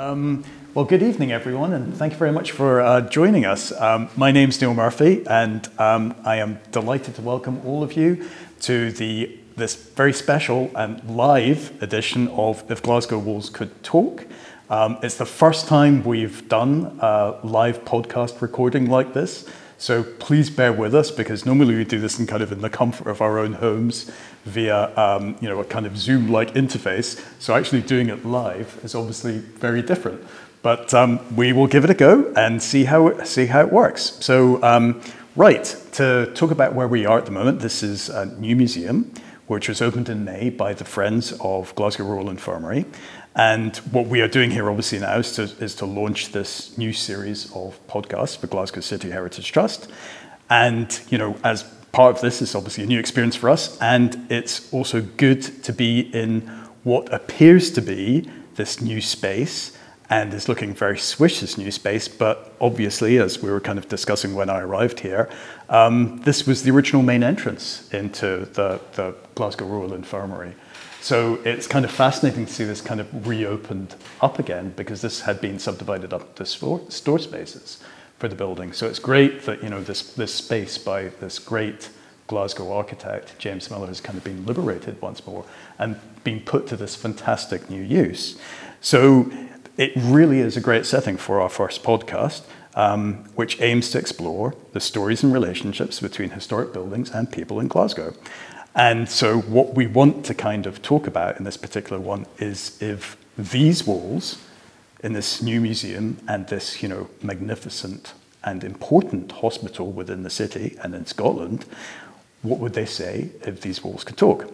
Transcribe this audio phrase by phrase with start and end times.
[0.00, 3.70] Um, well, good evening, everyone, and thank you very much for uh, joining us.
[3.70, 8.26] Um, my name's Neil Murphy, and um, I am delighted to welcome all of you
[8.60, 14.24] to the this very special and live edition of If Glasgow Walls Could Talk.
[14.70, 19.46] Um, it's the first time we've done a live podcast recording like this,
[19.76, 22.70] so please bear with us because normally we do this in kind of in the
[22.70, 24.10] comfort of our own homes
[24.44, 27.22] via um, you know a kind of Zoom-like interface.
[27.38, 30.22] So actually doing it live is obviously very different.
[30.62, 34.18] But um, we will give it a go and see how see how it works.
[34.20, 35.00] So, um,
[35.36, 37.60] right to talk about where we are at the moment.
[37.60, 39.12] This is a new museum
[39.50, 42.84] which was opened in May by the Friends of Glasgow Royal Infirmary.
[43.34, 46.92] And what we are doing here, obviously, now is to, is to launch this new
[46.92, 49.90] series of podcasts for Glasgow City Heritage Trust.
[50.50, 54.26] And, you know, as part of this is obviously a new experience for us, and
[54.30, 56.42] it's also good to be in
[56.82, 59.76] what appears to be this new space
[60.08, 62.08] and is looking very swish this new space.
[62.08, 65.30] But obviously, as we were kind of discussing when I arrived here,
[65.68, 70.54] um, this was the original main entrance into the, the Glasgow Royal Infirmary.
[71.00, 75.20] So it's kind of fascinating to see this kind of reopened up again because this
[75.20, 77.82] had been subdivided up to store, store spaces
[78.20, 78.72] for the building.
[78.72, 81.88] So it's great that you know this this space by this great
[82.28, 85.44] Glasgow architect James Miller has kind of been liberated once more
[85.78, 88.38] and been put to this fantastic new use.
[88.80, 89.32] So
[89.76, 92.42] it really is a great setting for our first podcast,
[92.74, 97.68] um, which aims to explore the stories and relationships between historic buildings and people in
[97.68, 98.14] Glasgow.
[98.74, 102.80] And so, what we want to kind of talk about in this particular one is
[102.80, 104.38] if these walls
[105.02, 110.76] in this new museum and this, you know, magnificent and important hospital within the city
[110.82, 111.64] and in Scotland,
[112.42, 114.50] what would they say if these walls could talk?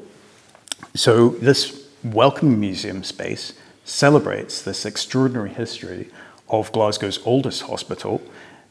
[0.94, 3.52] So, this welcome museum space
[3.84, 6.10] celebrates this extraordinary history
[6.48, 8.20] of Glasgow's oldest hospital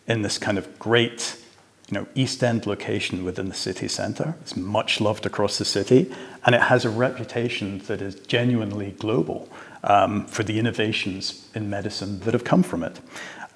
[0.08, 1.38] in this kind of great
[1.90, 4.36] you know, East End location within the city centre.
[4.42, 6.12] It's much loved across the city,
[6.46, 9.48] and it has a reputation that is genuinely global
[9.86, 13.00] um, for the innovations in medicine that have come from it.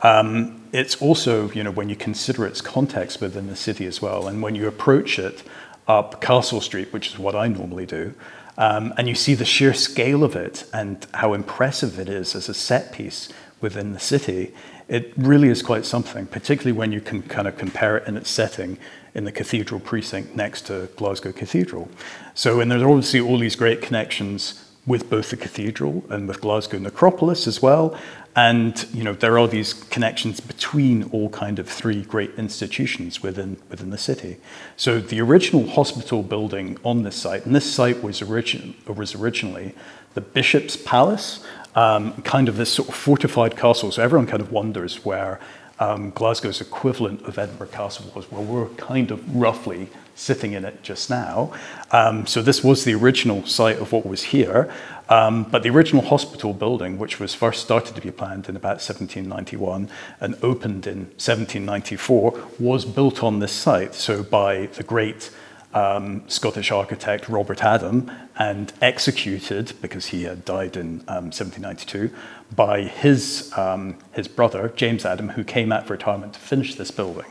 [0.01, 4.27] Um, it's also, you know, when you consider its context within the city as well,
[4.27, 5.43] and when you approach it
[5.87, 8.13] up Castle Street, which is what I normally do,
[8.57, 12.47] um, and you see the sheer scale of it and how impressive it is as
[12.47, 13.29] a set piece
[13.61, 14.53] within the city,
[14.87, 18.29] it really is quite something, particularly when you can kind of compare it in its
[18.29, 18.77] setting
[19.13, 21.89] in the cathedral precinct next to Glasgow Cathedral.
[22.35, 26.79] So, and there's obviously all these great connections with both the cathedral and with Glasgow
[26.79, 27.95] Necropolis as well.
[28.35, 33.57] And you know there are these connections between all kind of three great institutions within
[33.69, 34.37] within the city.
[34.75, 39.73] So the original hospital building on this site, and this site was origin was originally
[40.15, 41.45] the Bishop's Palace,
[41.75, 43.91] um, kind of this sort of fortified castle.
[43.91, 45.39] So everyone kind of wonders where
[45.79, 48.31] um, Glasgow's equivalent of Edinburgh Castle was.
[48.31, 49.89] Well, we're kind of roughly
[50.19, 51.51] sitting in it just now.
[51.91, 54.71] Um, so this was the original site of what was here.
[55.07, 58.77] Um, but the original hospital building, which was first started to be planned in about
[58.77, 63.95] 1791 and opened in 1794, was built on this site.
[63.95, 65.31] So by the great
[65.73, 72.13] um, Scottish architect Robert Adam and executed, because he had died in um, 1792,
[72.55, 76.91] by his, um, his brother, James Adam, who came out for retirement to finish this
[76.91, 77.25] building.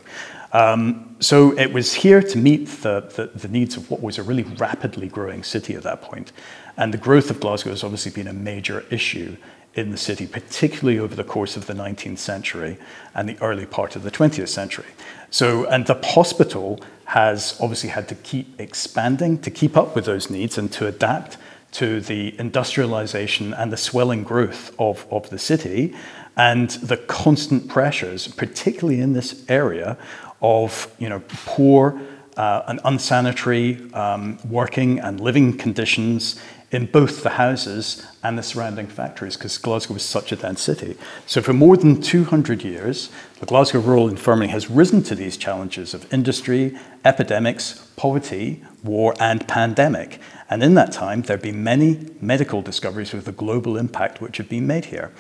[0.53, 4.23] Um, so it was here to meet the, the, the, needs of what was a
[4.23, 6.33] really rapidly growing city at that point.
[6.77, 9.37] And the growth of Glasgow has obviously been a major issue
[9.75, 12.79] in the city, particularly over the course of the 19th century
[13.15, 14.87] and the early part of the 20th century.
[15.31, 20.31] So, and the hospital has obviously had to keep expanding to keep up with those
[20.31, 21.37] needs and to adapt
[21.73, 25.95] to the industrialization and the swelling growth of, of the city
[26.37, 29.99] and the constant pressures, particularly in this area
[30.41, 32.01] of you know, poor
[32.37, 36.41] uh, and unsanitary um, working and living conditions
[36.71, 40.99] in both the houses and the surrounding factories because Glasgow was such a dense city.
[41.27, 45.95] So, for more than 200 years, the Glasgow Royal Infirmary has risen to these challenges
[45.95, 50.21] of industry, epidemics, poverty, war, and pandemic.
[50.51, 54.37] And in that time, there have been many medical discoveries with a global impact which
[54.37, 55.11] have been made here.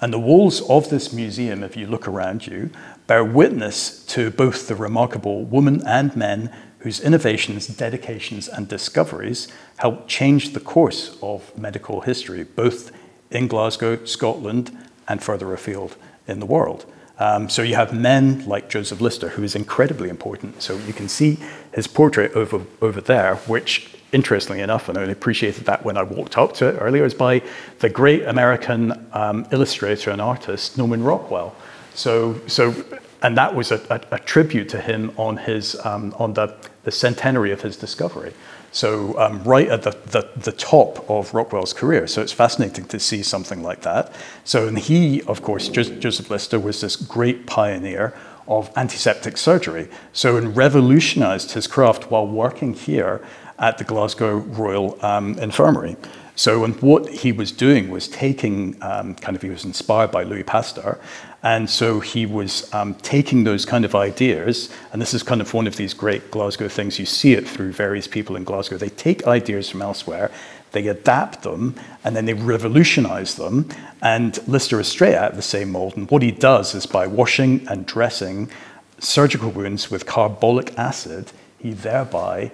[0.00, 2.70] And the walls of this museum, if you look around you,
[3.08, 10.06] bear witness to both the remarkable women and men whose innovations, dedications, and discoveries helped
[10.06, 12.92] change the course of medical history, both
[13.30, 14.70] in Glasgow, Scotland,
[15.08, 15.96] and further afield
[16.28, 16.86] in the world.
[17.18, 20.62] Um, so you have men like Joseph Lister, who is incredibly important.
[20.62, 21.38] So you can see
[21.72, 26.38] his portrait over, over there, which interestingly enough, and I appreciated that when I walked
[26.38, 27.42] up to it earlier, is by
[27.80, 31.56] the great American um, illustrator and artist Norman Rockwell.
[31.98, 32.72] So, so
[33.22, 36.54] and that was a, a, a tribute to him on his um, on the,
[36.84, 38.32] the centenary of his discovery.
[38.70, 42.06] So um, right at the, the, the, top of Rockwell's career.
[42.06, 44.12] So it's fascinating to see something like that.
[44.44, 48.14] So and he, of course, Joseph Lister was this great pioneer
[48.46, 49.88] of antiseptic surgery.
[50.12, 53.20] So and revolutionized his craft while working here
[53.58, 55.96] at the Glasgow Royal um, Infirmary.
[56.38, 60.22] So, and what he was doing was taking, um, kind of, he was inspired by
[60.22, 61.00] Louis Pasteur,
[61.42, 65.54] and so he was um, taking those kind of ideas, and this is kind of
[65.54, 66.98] one of these great Glasgow things.
[66.98, 68.76] You see it through various people in Glasgow.
[68.76, 70.32] They take ideas from elsewhere,
[70.72, 73.68] they adapt them, and then they revolutionize them.
[74.02, 75.96] And Lister is straight out of the same mold.
[75.96, 78.50] And what he does is by washing and dressing
[78.98, 82.50] surgical wounds with carbolic acid, he thereby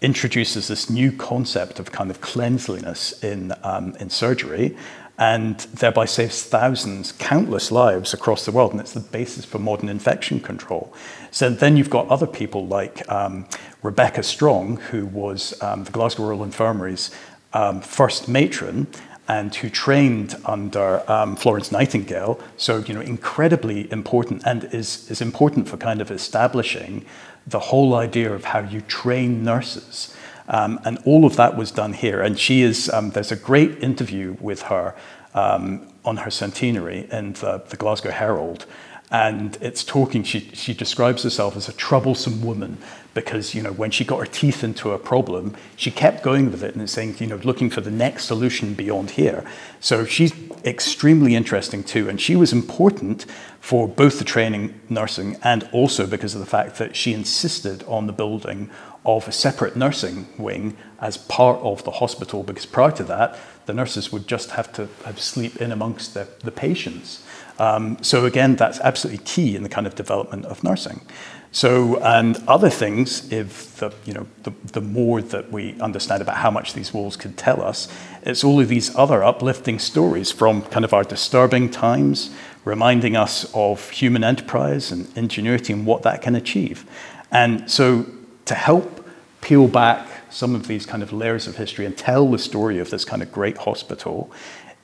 [0.00, 4.76] introduces this new concept of kind of cleanliness in, um, in surgery
[5.18, 8.70] and thereby saves thousands, countless lives across the world.
[8.70, 10.92] And it's the basis for modern infection control.
[11.32, 13.46] So then you've got other people like um,
[13.82, 17.10] Rebecca Strong, who was um, the Glasgow Royal Infirmary's
[17.52, 18.86] um, first matron
[19.26, 22.40] and who trained under um, Florence Nightingale.
[22.56, 27.04] So, you know, incredibly important and is, is important for kind of establishing
[27.46, 30.14] the whole idea of how you train nurses.
[30.48, 32.20] Um, and all of that was done here.
[32.20, 34.94] And she is, um, there's a great interview with her
[35.34, 38.64] um, on her centenary in the, the, Glasgow Herald.
[39.10, 42.78] And it's talking, she, she describes herself as a troublesome woman
[43.14, 46.62] because, you know, when she got her teeth into a problem, she kept going with
[46.62, 49.44] it and saying, you know, looking for the next solution beyond here.
[49.80, 50.32] So she's
[50.64, 52.08] extremely interesting too.
[52.08, 53.26] And she was important
[53.68, 58.06] for both the training nursing and also because of the fact that she insisted on
[58.06, 58.70] the building
[59.04, 63.74] of a separate nursing wing as part of the hospital because prior to that, the
[63.74, 67.22] nurses would just have to have sleep in amongst the, the patients.
[67.58, 71.02] Um, so again, that's absolutely key in the kind of development of nursing.
[71.50, 76.36] So, and other things, if the, you know, the, the more that we understand about
[76.36, 77.88] how much these walls could tell us,
[78.22, 82.30] it's all of these other uplifting stories from kind of our disturbing times,
[82.64, 86.84] reminding us of human enterprise and ingenuity and what that can achieve.
[87.30, 88.06] And so
[88.46, 89.06] to help
[89.40, 92.90] peel back some of these kind of layers of history and tell the story of
[92.90, 94.30] this kind of great hospital,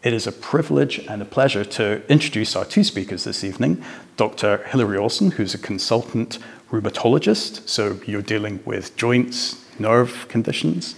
[0.02, 3.82] it is a privilege and a pleasure to introduce our two speakers this evening
[4.16, 4.58] Dr.
[4.68, 6.38] Hilary Wilson, who's a consultant
[6.70, 10.94] rheumatologist, so you're dealing with joints, nerve conditions,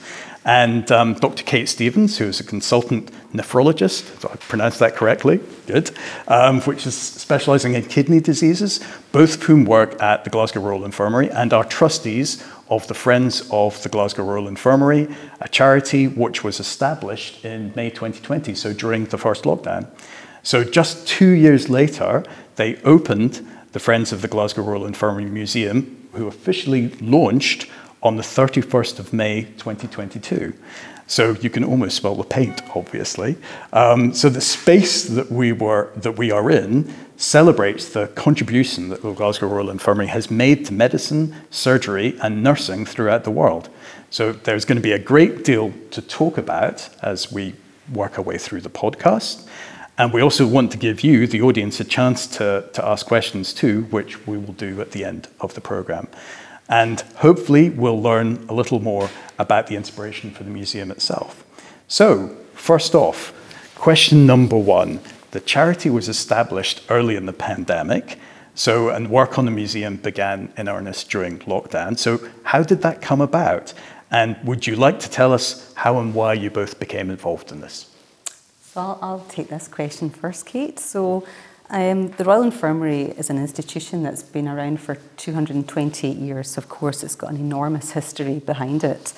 [0.46, 1.42] and um, Dr.
[1.42, 5.90] Kate Stevens, who is a consultant nephrologist, so I pronounced that correctly, good,
[6.28, 8.78] um, which is specializing in kidney diseases,
[9.10, 13.48] both of whom work at the Glasgow Royal Infirmary and are trustees of the Friends
[13.50, 15.08] of the Glasgow Royal Infirmary,
[15.40, 19.88] a charity which was established in May 2020, so during the first lockdown.
[20.44, 22.22] So just two years later,
[22.54, 27.66] they opened the Friends of the Glasgow Royal Infirmary Museum, who officially launched
[28.02, 30.52] on the 31st of May 2022.
[31.08, 33.36] So you can almost smell the paint, obviously.
[33.72, 39.02] Um, so the space that we were that we are in celebrates the contribution that
[39.02, 43.68] the Glasgow Royal Infirmary has made to medicine, surgery, and nursing throughout the world.
[44.10, 47.54] So there's going to be a great deal to talk about as we
[47.92, 49.48] work our way through the podcast.
[49.98, 53.54] And we also want to give you, the audience, a chance to, to ask questions
[53.54, 56.08] too, which we will do at the end of the program.
[56.68, 59.08] And hopefully, we'll learn a little more
[59.38, 61.44] about the inspiration for the museum itself.
[61.88, 63.32] So, first off,
[63.76, 68.18] question number one the charity was established early in the pandemic.
[68.54, 71.98] So, and work on the museum began in earnest during lockdown.
[71.98, 73.74] So, how did that come about?
[74.10, 77.60] And would you like to tell us how and why you both became involved in
[77.60, 77.90] this?
[78.62, 80.78] So, I'll, I'll take this question first, Kate.
[80.78, 81.26] So,
[81.70, 86.56] um, the Royal Infirmary is an institution that's been around for 228 years.
[86.56, 89.12] Of course, it's got an enormous history behind it.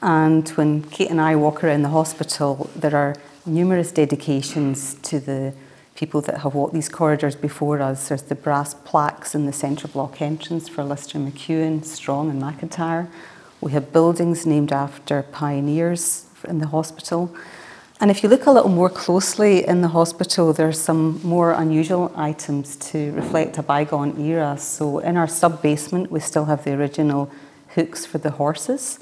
[0.00, 5.52] And when Kate and I walk around the hospital, there are numerous dedications to the
[5.94, 8.08] people that have walked these corridors before us.
[8.08, 13.08] There's the brass plaques in the central block entrance for Lister McEwen, Strong, and McIntyre.
[13.60, 17.34] We have buildings named after pioneers in the hospital.
[18.02, 22.10] And if you look a little more closely in the hospital, there's some more unusual
[22.16, 24.56] items to reflect a bygone era.
[24.56, 27.30] So in our sub basement, we still have the original
[27.74, 29.00] hooks for the horses.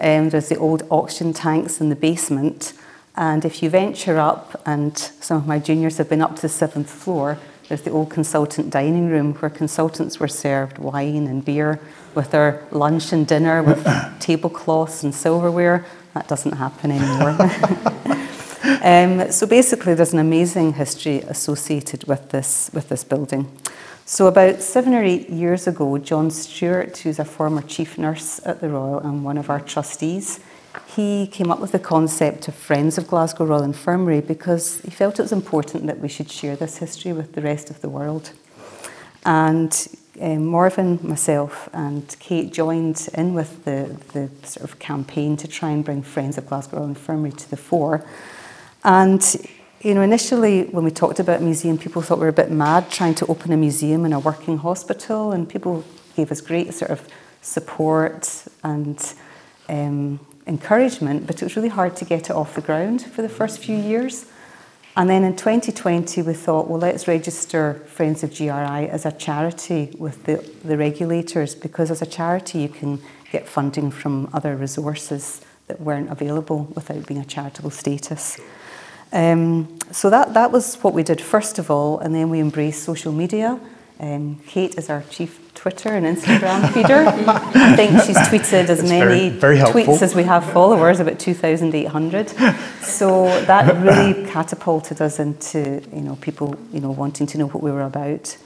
[0.00, 2.72] Um, there's the old oxygen tanks in the basement.
[3.16, 6.48] And if you venture up, and some of my juniors have been up to the
[6.48, 7.38] seventh floor,
[7.68, 11.80] there's the old consultant dining room where consultants were served wine and beer
[12.14, 13.84] with their lunch and dinner with
[14.20, 15.84] tablecloths and silverware.
[16.14, 18.14] That doesn't happen anymore.
[18.82, 23.50] um, so basically, there's an amazing history associated with this, with this building.
[24.04, 28.60] So, about seven or eight years ago, John Stewart, who's a former chief nurse at
[28.60, 30.40] the Royal and one of our trustees,
[30.94, 35.18] he came up with the concept of Friends of Glasgow Royal Infirmary because he felt
[35.18, 38.32] it was important that we should share this history with the rest of the world.
[39.24, 39.88] And
[40.20, 45.70] um, Morven, myself, and Kate joined in with the, the sort of campaign to try
[45.70, 48.04] and bring Friends of Glasgow Royal Infirmary to the fore.
[48.84, 49.22] And
[49.80, 52.90] you know, initially when we talked about museum, people thought we were a bit mad
[52.90, 55.84] trying to open a museum in a working hospital, and people
[56.16, 57.06] gave us great sort of
[57.42, 59.14] support and
[59.68, 60.18] um,
[60.48, 63.60] encouragement, but it was really hard to get it off the ground for the first
[63.60, 64.26] few years.
[64.96, 69.94] And then in 2020, we thought, well, let's register Friends of GRI as a charity
[69.96, 75.40] with the, the regulators, because as a charity, you can get funding from other resources
[75.68, 78.40] that weren't available without being a charitable status.
[79.12, 82.82] Um, so that, that was what we did first of all, and then we embraced
[82.82, 83.58] social media.
[84.00, 87.04] Um, Kate is our chief Twitter and Instagram feeder.
[87.06, 92.28] I think she's tweeted as many very, very tweets as we have followers, about 2,800.
[92.80, 97.62] So that really catapulted us into you know people you know wanting to know what
[97.62, 98.36] we were about,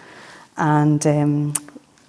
[0.56, 1.06] and.
[1.06, 1.54] Um,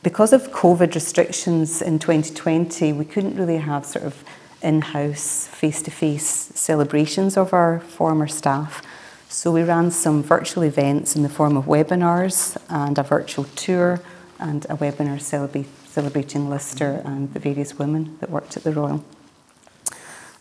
[0.04, 4.22] because of COVID restrictions in 2020, we couldn't really have sort of
[4.64, 8.82] in house, face to face celebrations of our former staff.
[9.30, 14.02] So we ran some virtual events in the form of webinars and a virtual tour
[14.40, 19.04] and a webinar celebrating Lister and the various women that worked at the Royal.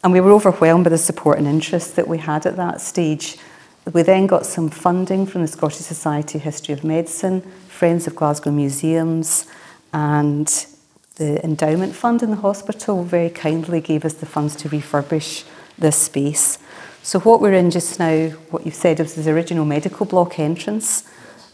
[0.05, 3.39] And we were overwhelmed by the support and interest that we had at that stage.
[3.93, 8.15] We then got some funding from the Scottish Society of History of Medicine, Friends of
[8.15, 9.47] Glasgow Museums,
[9.93, 10.67] and
[11.17, 15.45] the endowment fund in the hospital very kindly gave us the funds to refurbish
[15.79, 16.59] this space.
[17.03, 21.09] So what we're in just now, what you've said is the original medical block entrance,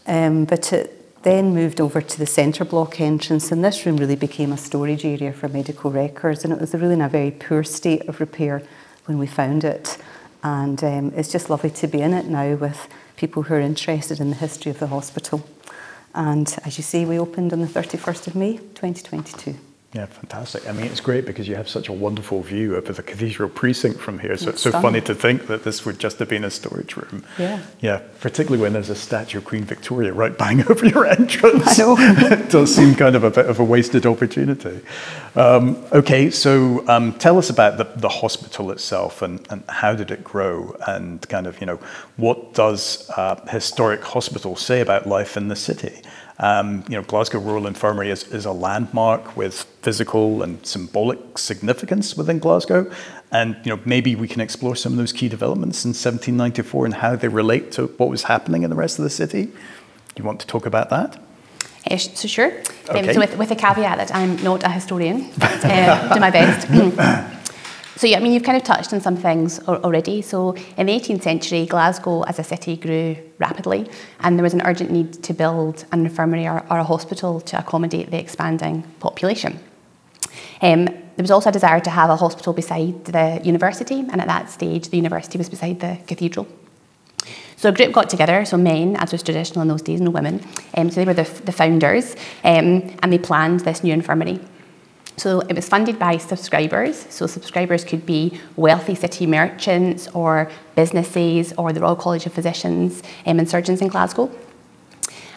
[0.05, 4.15] um, but it then moved over to the centre block entrance, and this room really
[4.15, 7.63] became a storage area for medical records, and it was really in a very poor
[7.63, 8.61] state of repair
[9.05, 9.97] when we found it.
[10.43, 12.87] And um, it's just lovely to be in it now with
[13.17, 15.45] people who are interested in the history of the hospital.
[16.13, 19.68] And as you see, we opened on the 31st of May 2022.
[19.91, 20.69] Yeah, fantastic.
[20.69, 23.99] I mean, it's great because you have such a wonderful view over the cathedral precinct
[23.99, 24.37] from here.
[24.37, 26.95] So it's, it's so funny to think that this would just have been a storage
[26.95, 27.25] room.
[27.39, 27.63] Yeah.
[27.79, 31.79] Yeah, particularly when there's a statue of Queen Victoria right bang over your entrance.
[31.79, 31.95] I know.
[31.99, 34.79] it does seem kind of a bit of a wasted opportunity.
[35.35, 40.11] Um, okay, so um, tell us about the, the hospital itself and, and how did
[40.11, 41.79] it grow and kind of, you know,
[42.17, 46.03] what does uh, historic hospital say about life in the city?
[46.41, 52.15] Um, you know, Glasgow Royal Infirmary is, is a landmark with physical and symbolic significance
[52.15, 52.89] within Glasgow.
[53.31, 56.93] And you know, maybe we can explore some of those key developments in 1794 and
[56.95, 59.45] how they relate to what was happening in the rest of the city.
[59.45, 59.53] Do
[60.15, 61.21] you want to talk about that?
[61.89, 62.51] Uh, so sure.
[62.89, 63.13] Um, okay.
[63.13, 66.67] So with, with the caveat that I'm not a historian, uh, do my best.
[67.99, 70.21] So yeah, I mean, you've kind of touched on some things already.
[70.21, 73.89] So in the 18th century, Glasgow as a city grew rapidly,
[74.21, 77.59] and there was an urgent need to build an infirmary or, or a hospital to
[77.59, 79.59] accommodate the expanding population.
[80.61, 84.27] Um, there was also a desire to have a hospital beside the university, and at
[84.27, 86.47] that stage, the university was beside the cathedral.
[87.57, 90.41] So a group got together, so men, as was traditional in those days, and women.
[90.77, 92.15] Um, so they were the, the founders,
[92.45, 94.39] um, and they planned this new infirmary.
[95.19, 97.05] So it was funded by subscribers.
[97.09, 103.03] So subscribers could be wealthy city merchants or businesses or the Royal College of Physicians
[103.25, 104.31] um, and Surgeons in Glasgow.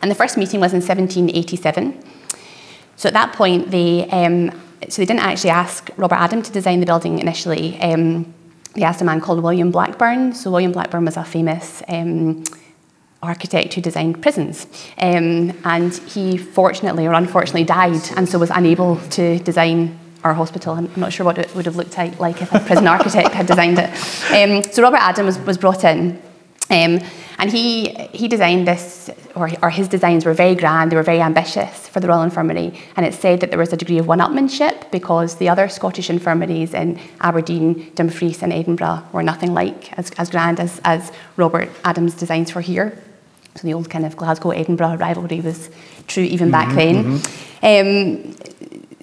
[0.00, 2.00] And the first meeting was in 1787.
[2.94, 4.52] So at that point, they um,
[4.88, 7.80] so they didn't actually ask Robert Adam to design the building initially.
[7.80, 8.32] Um,
[8.74, 10.32] they asked a man called William Blackburn.
[10.32, 12.44] So William Blackburn was a famous um,
[13.22, 14.66] architect who designed prisons.
[14.98, 20.74] Um, and he fortunately or unfortunately died and so was unable to design our hospital.
[20.74, 23.78] I'm not sure what it would have looked like if a prison architect had designed
[23.78, 23.90] it.
[24.32, 26.20] Um, so Robert Adam was, was brought in.
[26.70, 27.00] Um,
[27.38, 31.20] and he, he designed this, or, or his designs were very grand, they were very
[31.20, 32.78] ambitious for the Royal Infirmary.
[32.96, 36.08] And it said that there was a degree of one upmanship because the other Scottish
[36.08, 41.68] infirmaries in Aberdeen, Dumfries, and Edinburgh were nothing like as, as grand as, as Robert
[41.84, 42.96] Adams' designs were here.
[43.56, 45.70] So the old kind of Glasgow Edinburgh rivalry was
[46.06, 47.18] true even back mm-hmm, then.
[47.18, 48.28] Mm-hmm.
[48.28, 48.36] Um,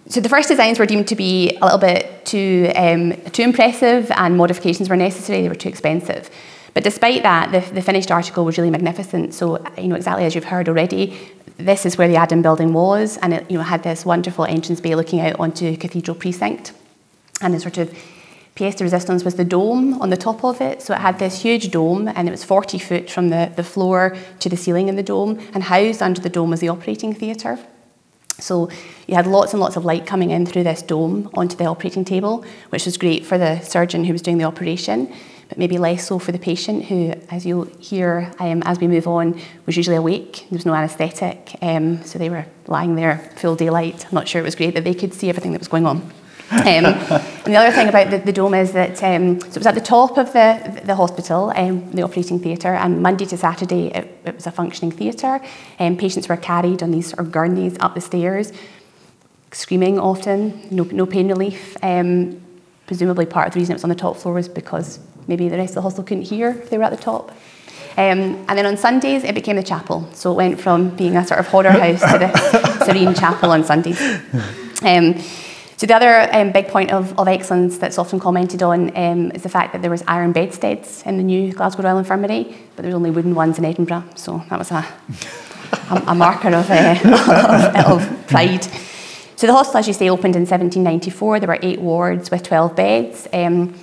[0.09, 4.11] so the first designs were deemed to be a little bit too um, too impressive,
[4.11, 5.41] and modifications were necessary.
[5.43, 6.29] They were too expensive.
[6.73, 9.33] But despite that, the, the finished article was really magnificent.
[9.33, 11.17] So you know exactly as you've heard already,
[11.57, 14.81] this is where the Adam building was, and it you know had this wonderful entrance
[14.81, 16.73] bay looking out onto Cathedral Precinct,
[17.41, 17.95] and a sort of
[18.59, 20.81] pièce de resistance was the dome on the top of it.
[20.81, 24.17] So it had this huge dome and it was 40 foot from the, the floor
[24.39, 25.39] to the ceiling in the dome.
[25.53, 27.57] And housed under the dome was the operating theatre.
[28.37, 28.69] So
[29.07, 32.03] you had lots and lots of light coming in through this dome onto the operating
[32.03, 35.13] table, which was great for the surgeon who was doing the operation,
[35.47, 39.07] but maybe less so for the patient who, as you'll hear um, as we move
[39.07, 40.45] on, was usually awake.
[40.49, 44.05] There was no anaesthetic, um, so they were lying there full daylight.
[44.05, 46.11] I'm not sure it was great that they could see everything that was going on.
[46.51, 49.67] Um, and the other thing about the, the dome is that um, so it was
[49.67, 53.87] at the top of the, the hospital, um, the operating theatre, and Monday to Saturday
[53.87, 55.39] it, it was a functioning theatre.
[55.79, 58.51] Um, patients were carried on these sort of gurneys up the stairs,
[59.51, 61.77] screaming often, no, no pain relief.
[61.83, 62.41] Um,
[62.87, 65.57] presumably part of the reason it was on the top floor was because maybe the
[65.57, 67.29] rest of the hospital couldn't hear if they were at the top.
[67.91, 70.07] Um, and then on Sundays, it became the chapel.
[70.13, 73.63] So it went from being a sort of horror house to the serene chapel on
[73.63, 74.01] Sundays.
[74.81, 75.21] Um,
[75.79, 79.43] so the other um, big point of, of excellence that's often commented on um, is
[79.43, 82.87] the fact that there was iron bedsteads in the new Glasgow Royal Infirmary, but there
[82.87, 84.03] was only wooden ones in Edinburgh.
[84.15, 84.85] So that was a,
[85.89, 88.65] a, a marker of, uh, of, pride.
[89.37, 91.39] So the hospital, as you say, opened in 1794.
[91.39, 93.29] There were eight wards with 12 beds.
[93.31, 93.73] Um,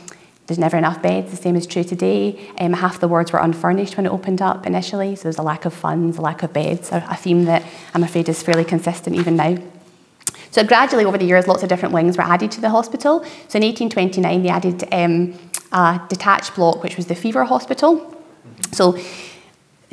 [0.49, 2.51] there's never enough beds, the same is true today.
[2.59, 5.65] Um, half the wards were unfurnished when it opened up initially, so there's a lack
[5.65, 9.37] of funds, a lack of beds, a theme that I'm afraid is fairly consistent even
[9.37, 9.57] now.
[10.57, 13.23] So gradually over the years, lots of different wings were added to the hospital.
[13.49, 15.39] So in 1829, they added um,
[15.71, 18.25] a detached block, which was the fever hospital.
[18.73, 18.99] So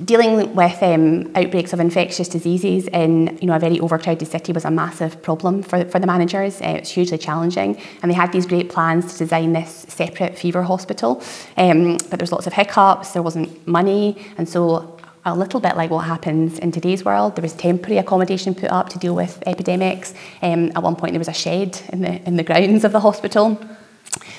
[0.05, 4.63] dealing with um, outbreaks of infectious diseases in you know, a very overcrowded city was
[4.63, 6.61] a massive problem for, for the managers.
[6.61, 7.77] Uh, it's hugely challenging.
[8.01, 11.21] And they had these great plans to design this separate fever hospital.
[11.57, 14.17] Um, but there was lots of hiccups, there wasn't money.
[14.37, 14.92] And so
[15.25, 17.35] a little bit like what happens in today's world.
[17.35, 20.13] There was temporary accommodation put up to deal with epidemics.
[20.41, 22.99] Um, at one point, there was a shed in the, in the grounds of the
[22.99, 23.59] hospital.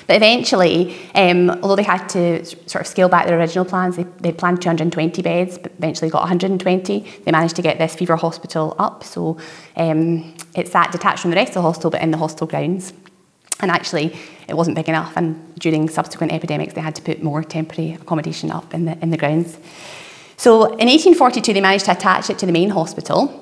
[0.07, 4.03] But eventually, um, although they had to sort of scale back their original plans, they,
[4.19, 6.99] they planned 220 beds, but eventually got 120.
[6.99, 9.37] They managed to get this fever hospital up, so
[9.75, 12.93] um, it's that detached from the rest of the hospital, but in the hospital grounds.
[13.61, 14.15] And actually,
[14.47, 18.51] it wasn't big enough, and during subsequent epidemics, they had to put more temporary accommodation
[18.51, 19.57] up in the, in the grounds.
[20.37, 23.41] So in 1842, they managed to attach it to the main hospital.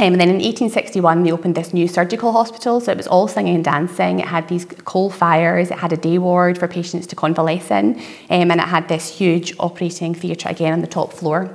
[0.00, 2.80] Um, and then in 1861, they opened this new surgical hospital.
[2.80, 4.20] So it was all singing and dancing.
[4.20, 5.72] It had these coal fires.
[5.72, 7.96] It had a day ward for patients to convalesce in.
[8.30, 11.52] Um, and it had this huge operating theatre again on the top floor.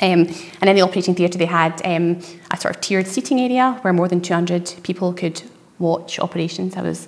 [0.00, 0.26] Um,
[0.60, 3.92] and in the operating theatre, they had um, a sort of tiered seating area where
[3.92, 5.42] more than 200 people could
[5.78, 6.76] watch operations.
[6.76, 7.06] I was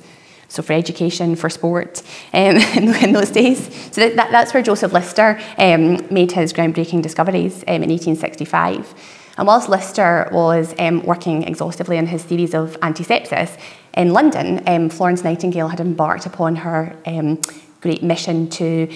[0.50, 2.02] so for education, for sport
[2.34, 3.58] um, in, those days.
[3.92, 8.94] So that, that, that's where Joseph Lister um, made his groundbreaking discoveries um, in 1865.
[9.38, 13.56] And whilst Lister was um, working exhaustively on his theories of antisepsis,
[13.96, 17.40] in London, um, Florence Nightingale had embarked upon her um,
[17.80, 18.92] great mission to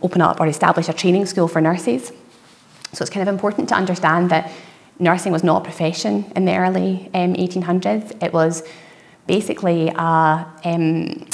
[0.00, 2.12] open up or establish a training school for nurses.
[2.92, 4.50] So it's kind of important to understand that
[5.00, 8.22] nursing was not a profession in the early 1800s.
[8.22, 8.62] It was
[9.26, 11.26] basically a, um,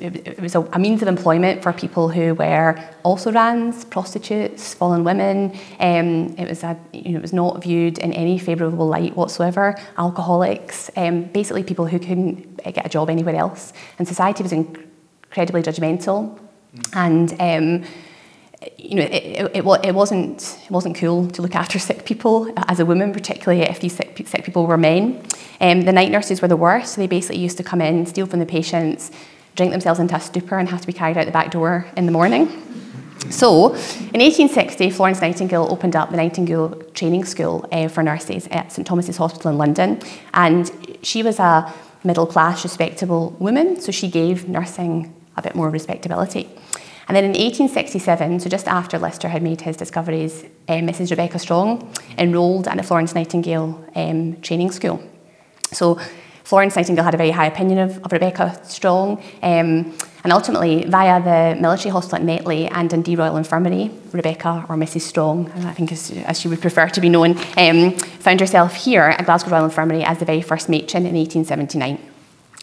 [0.00, 5.04] it was a, a, means of employment for people who were also RANs, prostitutes, fallen
[5.04, 5.56] women.
[5.78, 9.76] Um, it, was a, you know, it was not viewed in any favourable light whatsoever.
[9.96, 13.72] Alcoholics, um, basically people who couldn't eh, get a job anywhere else.
[13.98, 16.36] And society was incredibly judgmental.
[16.74, 16.96] Mm.
[17.40, 17.90] And um,
[18.76, 22.78] you know, it, it, it, wasn't, it wasn't cool to look after sick people as
[22.78, 25.22] a woman, particularly if these sick, sick people were men.
[25.60, 26.96] Um, the night nurses were the worst.
[26.96, 29.10] They basically used to come in, steal from the patients,
[29.56, 32.04] drink themselves into a stupor, and have to be carried out the back door in
[32.04, 32.48] the morning.
[33.30, 38.72] So, in 1860, Florence Nightingale opened up the Nightingale Training School uh, for nurses at
[38.72, 40.00] St Thomas's Hospital in London,
[40.32, 40.70] and
[41.02, 46.48] she was a middle class, respectable woman, so she gave nursing a bit more respectability.
[47.10, 51.10] And then in 1867, so just after Lister had made his discoveries, um, Mrs.
[51.10, 55.02] Rebecca Strong enrolled at the Florence Nightingale um, Training School.
[55.72, 55.98] So
[56.44, 59.20] Florence Nightingale had a very high opinion of, of Rebecca Strong.
[59.42, 59.92] Um,
[60.22, 65.00] and ultimately, via the military hospital at Netley and Dundee Royal Infirmary, Rebecca, or Mrs.
[65.00, 69.02] Strong, I think as, as she would prefer to be known, um, found herself here
[69.02, 72.09] at Glasgow Royal Infirmary as the very first matron in 1879.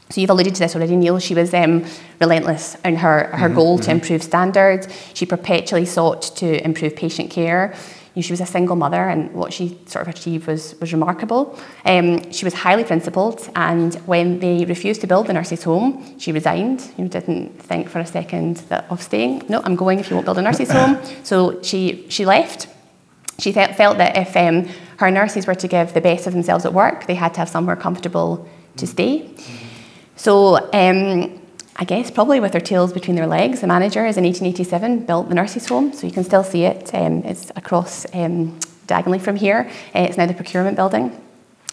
[0.09, 1.19] So you've alluded to this already, Neil.
[1.19, 1.85] She was um,
[2.21, 3.85] relentless in her, her mm-hmm, goal mm-hmm.
[3.85, 4.87] to improve standards.
[5.13, 7.75] She perpetually sought to improve patient care.
[8.13, 10.91] You know, she was a single mother, and what she sort of achieved was, was
[10.91, 11.59] remarkable.
[11.85, 16.31] Um, she was highly principled, and when they refused to build the nurses' home, she
[16.31, 16.81] resigned.
[16.97, 19.43] You know, didn't think for a second that, of staying.
[19.49, 20.97] No, I'm going if you won't build a nurses' home.
[21.23, 22.69] So she, she left.
[23.39, 24.67] She felt, felt that if um,
[24.97, 27.49] her nurses were to give the best of themselves at work, they had to have
[27.49, 29.29] somewhere comfortable to stay.
[30.17, 31.39] So um,
[31.75, 33.61] I guess probably with their tails between their legs.
[33.61, 36.93] The manager, managers in 1887 built the nurses' home, so you can still see it.
[36.93, 39.69] Um, it's across um, diagonally from here.
[39.93, 41.21] Uh, it's now the procurement building.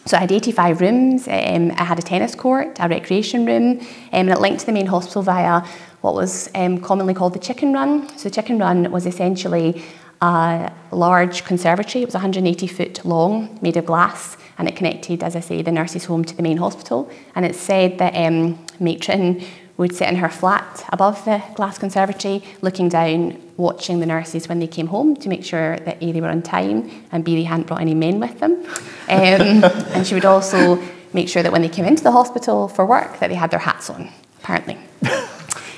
[0.05, 1.27] So I had 85 rooms.
[1.27, 4.73] Um, I had a tennis court, a recreation room, um, and it linked to the
[4.73, 5.63] main hospital via
[6.03, 8.07] what was um, commonly called the chicken run.
[8.19, 9.83] So the chicken run was essentially
[10.21, 12.03] a large conservatory.
[12.03, 15.73] It was 180 foot long, made of glass, and it connected, as I say, the
[15.73, 17.11] nurses' home to the main hospital.
[17.35, 19.43] And it said that um, matron
[19.77, 24.61] would sit in her flat above the glass conservatory, looking down, watching the nurses when
[24.61, 27.43] they came home to make sure that A, they were on time, and B, they
[27.43, 28.65] hadn't brought any men with them.
[29.07, 29.63] Um,
[29.93, 33.19] and she would also make sure that when they came into the hospital for work,
[33.19, 34.79] that they had their hats on, apparently.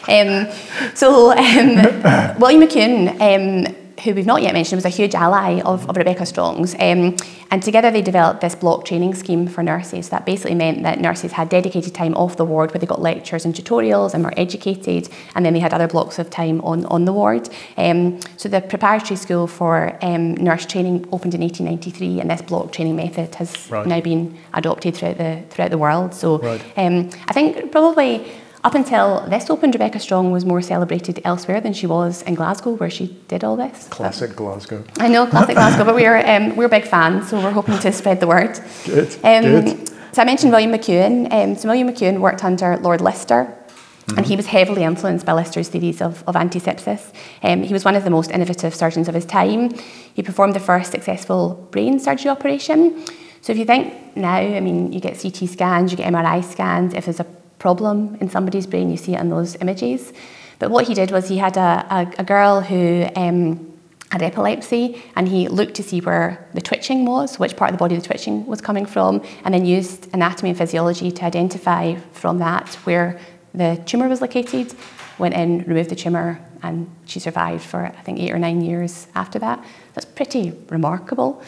[0.09, 0.47] um,
[0.95, 5.89] so um, William McEwen um, who we've not yet mentioned, was a huge ally of,
[5.89, 6.75] of Rebecca Strong's.
[6.75, 7.17] Um,
[7.51, 10.09] and together they developed this block training scheme for nurses.
[10.09, 13.45] That basically meant that nurses had dedicated time off the ward where they got lectures
[13.45, 17.05] and tutorials and were educated, and then they had other blocks of time on, on
[17.05, 17.49] the ward.
[17.77, 22.73] Um, so the preparatory school for um, nurse training opened in 1893, and this block
[22.73, 23.87] training method has right.
[23.87, 26.15] now been adopted throughout the throughout the world.
[26.15, 26.63] So right.
[26.77, 28.27] Um, I think probably
[28.66, 32.72] up until this opened, Rebecca Strong was more celebrated elsewhere than she was in Glasgow,
[32.72, 33.87] where she did all this.
[33.88, 34.83] Classic Glasgow.
[34.98, 38.18] I know, classic Glasgow, but we're um, we're big fans, so we're hoping to spread
[38.18, 38.59] the word.
[38.85, 39.14] Good.
[39.22, 39.88] Um, good.
[40.14, 41.33] So I mentioned William McEwen.
[41.33, 43.44] Um, so William McEwen worked under Lord Lister.
[43.44, 44.18] Mm-hmm.
[44.18, 47.12] And he was heavily influenced by Lister's theories of, of antisepsis.
[47.42, 49.74] Um, he was one of the most innovative surgeons of his time.
[50.14, 53.05] He performed the first successful brain surgery operation.
[53.40, 56.94] So if you think now, I mean, you get CT scans, you get MRI scans.
[56.94, 58.90] If there's a problem in somebody's brain.
[58.90, 60.12] You see it in those images.
[60.59, 63.73] But what he did was he had a, a, a girl who um,
[64.11, 67.79] had epilepsy and he looked to see where the twitching was, which part of the
[67.79, 72.38] body the twitching was coming from, and then used anatomy and physiology to identify from
[72.38, 73.19] that where
[73.53, 74.75] the tumour was located,
[75.19, 79.07] went in, removed the tumour, and she survived for, I think, eight or nine years
[79.14, 79.64] after that.
[79.95, 81.42] That's pretty remarkable.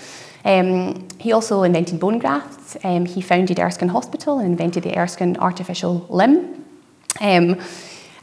[0.48, 2.76] Um, he also invented bone grafts.
[2.82, 6.64] Um, he founded Erskine Hospital and invented the Erskine artificial limb.
[7.20, 7.60] Um,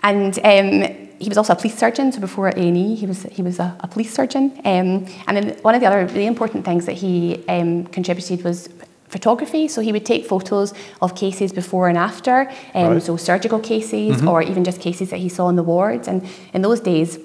[0.01, 3.59] and um, he was also a police surgeon, so before A&E, he was, he was
[3.59, 4.51] a, a police surgeon.
[4.65, 8.69] Um, and then one of the other really important things that he um, contributed was
[9.07, 9.67] photography.
[9.67, 13.03] So he would take photos of cases before and after, um, right.
[13.03, 14.27] so surgical cases mm-hmm.
[14.27, 16.07] or even just cases that he saw in the wards.
[16.07, 17.19] And in those days,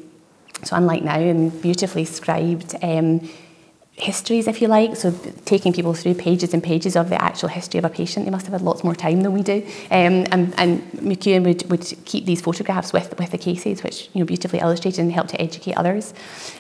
[0.63, 3.29] so unlike now, and beautifully scribed, um,
[4.01, 4.97] histories, if you like.
[4.97, 5.13] So
[5.45, 8.25] taking people through pages and pages of the actual history of a patient.
[8.25, 9.63] They must have had lots more time than we do.
[9.91, 14.21] Um, and, and McEwen would, would keep these photographs with, with the cases, which you
[14.21, 16.15] know beautifully illustrated and helped to educate others.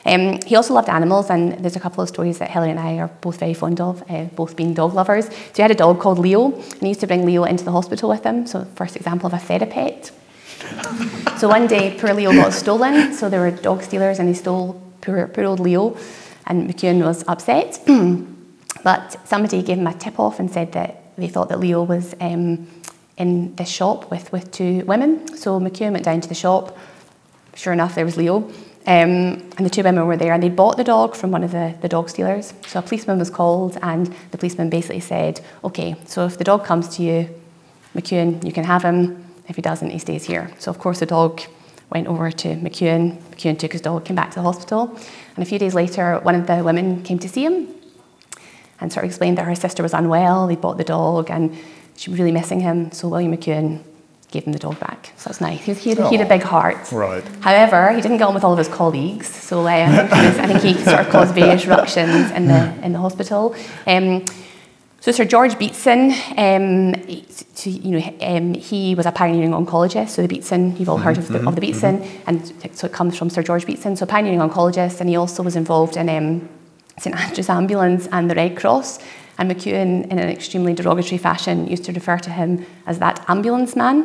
[0.04, 2.98] Um, he also loved animals, and there's a couple of stories that Helen and I
[2.98, 5.26] are both very fond of, uh, both being dog lovers.
[5.26, 7.72] So he had a dog called Leo, and he used to bring Leo into the
[7.72, 8.46] hospital with him.
[8.46, 10.12] So first example of a therapet.
[11.38, 13.14] so one day, poor Leo got stolen.
[13.14, 15.96] So there were dog stealers, and they stole poor, poor old Leo
[16.50, 17.80] and McEwen was upset.
[18.84, 22.14] but somebody gave him a tip off and said that they thought that Leo was
[22.20, 22.66] um,
[23.16, 25.36] in this shop with, with two women.
[25.36, 26.76] So McEwen went down to the shop.
[27.54, 28.50] Sure enough, there was Leo.
[28.86, 31.52] Um, and the two women were there and they bought the dog from one of
[31.52, 32.52] the, the dog stealers.
[32.66, 36.64] So a policeman was called and the policeman basically said, okay, so if the dog
[36.64, 37.28] comes to you,
[37.94, 39.24] McEwen, you can have him.
[39.48, 40.50] If he doesn't, he stays here.
[40.58, 41.42] So of course the dog
[41.90, 43.20] went over to McEwen.
[43.32, 44.96] McEwen took his dog, came back to the hospital.
[45.34, 47.68] And a few days later, one of the women came to see him
[48.80, 50.46] and sort of explained that her sister was unwell.
[50.46, 51.56] They bought the dog and
[51.96, 52.92] she was really missing him.
[52.92, 53.82] So William McEwen
[54.30, 55.12] gave him the dog back.
[55.16, 55.60] So that's nice.
[55.64, 56.92] He, he, had, he had, a big heart.
[56.92, 57.24] Right.
[57.40, 59.26] However, he didn't get on with all of his colleagues.
[59.26, 62.72] So uh, I, think was, I, think he sort of caused various ruptions in the,
[62.84, 63.56] in the hospital.
[63.86, 64.24] Um,
[65.00, 66.94] so Sir George Beatson, um,
[67.64, 70.10] you know, um, he was a pioneering oncologist.
[70.10, 72.28] So the Beatson, you've all heard of the, mm-hmm, of the Beatson, mm-hmm.
[72.28, 73.96] and so it comes from Sir George Beatson.
[73.96, 76.48] So pioneering oncologist, and he also was involved in um,
[76.98, 78.98] St Andrew's Ambulance and the Red Cross.
[79.40, 83.74] And McEwen, in an extremely derogatory fashion, used to refer to him as that ambulance
[83.74, 84.02] man.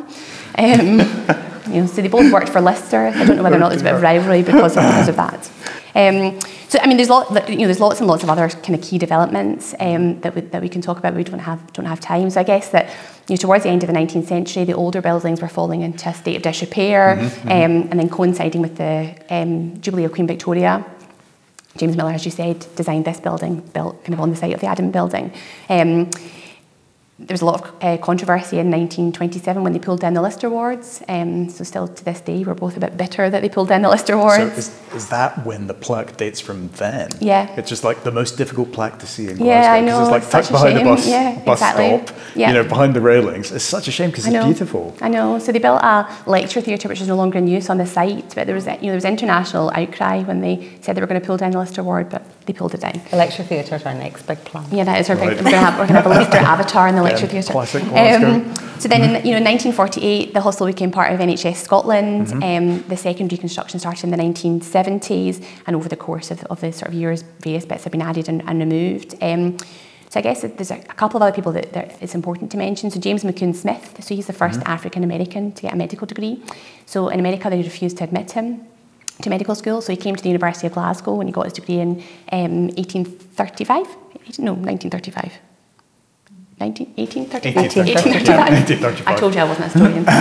[0.56, 0.98] Um,
[1.72, 3.08] you know, so they both worked for Lister.
[3.08, 5.16] I don't know whether or not there's a bit of rivalry because of, because of
[5.16, 5.50] that.
[5.94, 8.74] Um, so I mean, there's lot, you know, there's lots and lots of other kind
[8.74, 11.12] of key developments um, that we, that we can talk about.
[11.12, 12.30] But we don't have don't have time.
[12.30, 12.88] So I guess that
[13.28, 16.08] you know, towards the end of the 19th century, the older buildings were falling into
[16.08, 17.48] a state of disrepair, mm-hmm, mm-hmm.
[17.48, 20.84] Um, and then coinciding with the um, Jubilee of Queen Victoria.
[21.76, 24.60] James Miller, as you said, designed this building, built kind of on the site of
[24.60, 25.32] the Adam building.
[25.68, 26.10] Um,
[27.18, 30.50] there was a lot of uh, controversy in 1927 when they pulled down the Lister
[30.50, 31.02] wards.
[31.08, 33.80] Um, so still to this day, we're both a bit bitter that they pulled down
[33.80, 34.36] the Lister wards.
[34.36, 37.08] So is, is that when the plaque dates from then?
[37.18, 37.50] Yeah.
[37.56, 39.46] It's just like the most difficult plaque to see in Glasgow.
[39.46, 40.02] Yeah, I know.
[40.02, 40.84] It's like tucked behind shame.
[40.86, 42.04] the bus, yeah, bus exactly.
[42.04, 42.48] stop yeah.
[42.48, 43.50] you know, behind the railings.
[43.50, 44.94] It's such a shame because it's beautiful.
[45.00, 45.38] I know.
[45.38, 48.34] So they built a lecture theatre which is no longer in use on the site,
[48.34, 51.20] but there was, you know, there was international outcry when they said they were going
[51.20, 53.00] to pull down the Lister Ward, but they pulled it down.
[53.12, 54.64] Lecture theatre is our next big plan.
[54.70, 55.30] Yeah, that is our right.
[55.30, 55.38] big.
[55.38, 57.52] We're going to have, we're going a Lister avatar in the lecture yeah, theatre.
[57.52, 57.82] Classic.
[57.82, 62.28] Um, so then, in you know, 1948, the hostel became part of NHS Scotland.
[62.28, 62.42] Mm-hmm.
[62.42, 66.72] Um, the second reconstruction started in the 1970s, and over the course of, of the
[66.72, 69.16] sort of years, various bits have been added and, and removed.
[69.20, 69.58] Um,
[70.08, 72.90] so I guess there's a, couple of other people that, that it's important to mention.
[72.92, 74.70] So James McCune Smith, so he's the 1st mm-hmm.
[74.70, 76.42] African American to get a medical degree.
[76.86, 78.66] So in America they refused to admit him
[79.22, 79.80] to medical school.
[79.80, 82.02] So he came to the University of Glasgow when he got his degree in
[82.32, 83.86] um, 1835.
[84.38, 85.38] No, 1935.
[86.58, 89.06] 19, 1835.
[89.06, 90.04] I told you I wasn't a historian.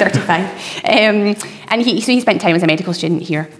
[0.00, 0.84] 1835.
[0.84, 1.36] Um,
[1.68, 3.50] and he, so he spent time as a medical student here.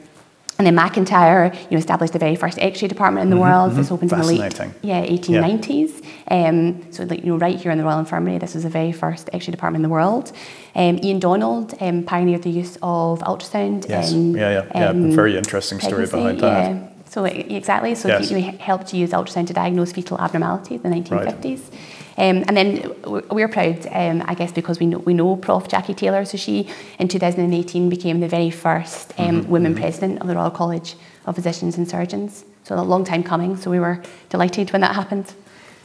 [0.59, 3.71] And then McIntyre, you know, established the very first X-ray department in the mm-hmm, world.
[3.71, 3.81] Mm-hmm.
[3.81, 6.02] This opened in the late yeah 1890s.
[6.31, 8.93] Um, so like you know, right here in the Royal Infirmary, this was the very
[8.93, 10.33] first X-ray department in the world.
[10.75, 13.89] Um, Ian Donald um, pioneered the use of ultrasound.
[13.89, 14.13] Yes.
[14.13, 15.15] In, yeah, yeah, yeah.
[15.15, 16.71] very interesting story behind that.
[16.71, 16.89] Yeah.
[17.13, 17.95] So exactly.
[17.95, 18.31] So yes.
[18.31, 21.71] he, he helped to use ultrasound to diagnose fetal abnormalities in the 1950s.
[21.71, 21.79] Right.
[22.17, 22.95] Um, and then
[23.31, 25.69] we're proud, um, I guess, because we know, we know Prof.
[25.69, 26.25] Jackie Taylor.
[26.25, 29.51] So she, in 2018, became the very first um, mm-hmm.
[29.51, 29.83] woman mm-hmm.
[29.83, 32.45] president of the Royal College of Physicians and Surgeons.
[32.65, 33.57] So a long time coming.
[33.57, 35.35] So we were delighted when that happened.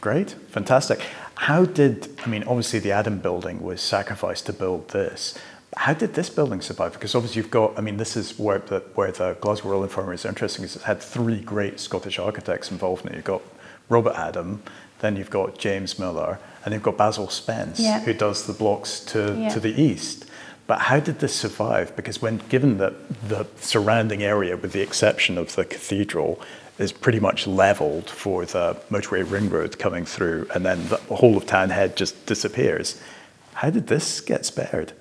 [0.02, 1.02] Great, fantastic.
[1.36, 5.38] How did, I mean, obviously the Adam building was sacrificed to build this.
[5.76, 6.94] How did this building survive?
[6.94, 10.16] Because obviously you've got, I mean, this is where the, where the Glasgow Royal Infirmary
[10.16, 13.16] is interesting, is it's had three great Scottish architects involved in it.
[13.16, 13.42] You've got
[13.90, 14.64] Robert Adam,
[15.00, 18.00] then you've got James Miller, and you've got Basil Spence, yeah.
[18.00, 19.50] who does the blocks to, yeah.
[19.50, 20.26] to the east.
[20.66, 21.96] But how did this survive?
[21.96, 22.94] Because when given that
[23.30, 26.42] the surrounding area, with the exception of the cathedral,
[26.80, 31.38] is pretty much leveled for the motorway ring road coming through, and then the whole
[31.38, 33.02] of Townhead just disappears.
[33.56, 34.94] How did this get spared?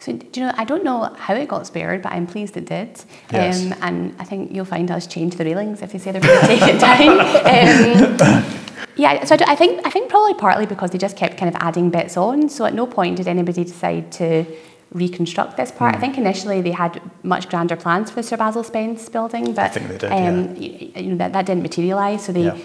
[0.00, 2.64] So, do you know, I don't know how it got spared, but I'm pleased it
[2.64, 3.02] did.
[3.30, 3.66] Yes.
[3.66, 6.40] Um, and I think you'll find us change the railings if they say they're going
[6.40, 8.56] to take it down.
[8.60, 8.60] Um,
[8.96, 11.90] yeah, so I think I think probably partly because they just kept kind of adding
[11.90, 12.48] bits on.
[12.48, 14.44] So at no point did anybody decide to
[14.92, 15.92] reconstruct this part.
[15.92, 15.94] Mm.
[15.94, 16.00] I hmm.
[16.00, 20.04] think initially they had much grander plans for the Sir Basil Spence building, but did,
[20.04, 21.00] um, yeah.
[21.00, 22.24] you know, that, that didn't materialise.
[22.26, 22.58] So they yeah.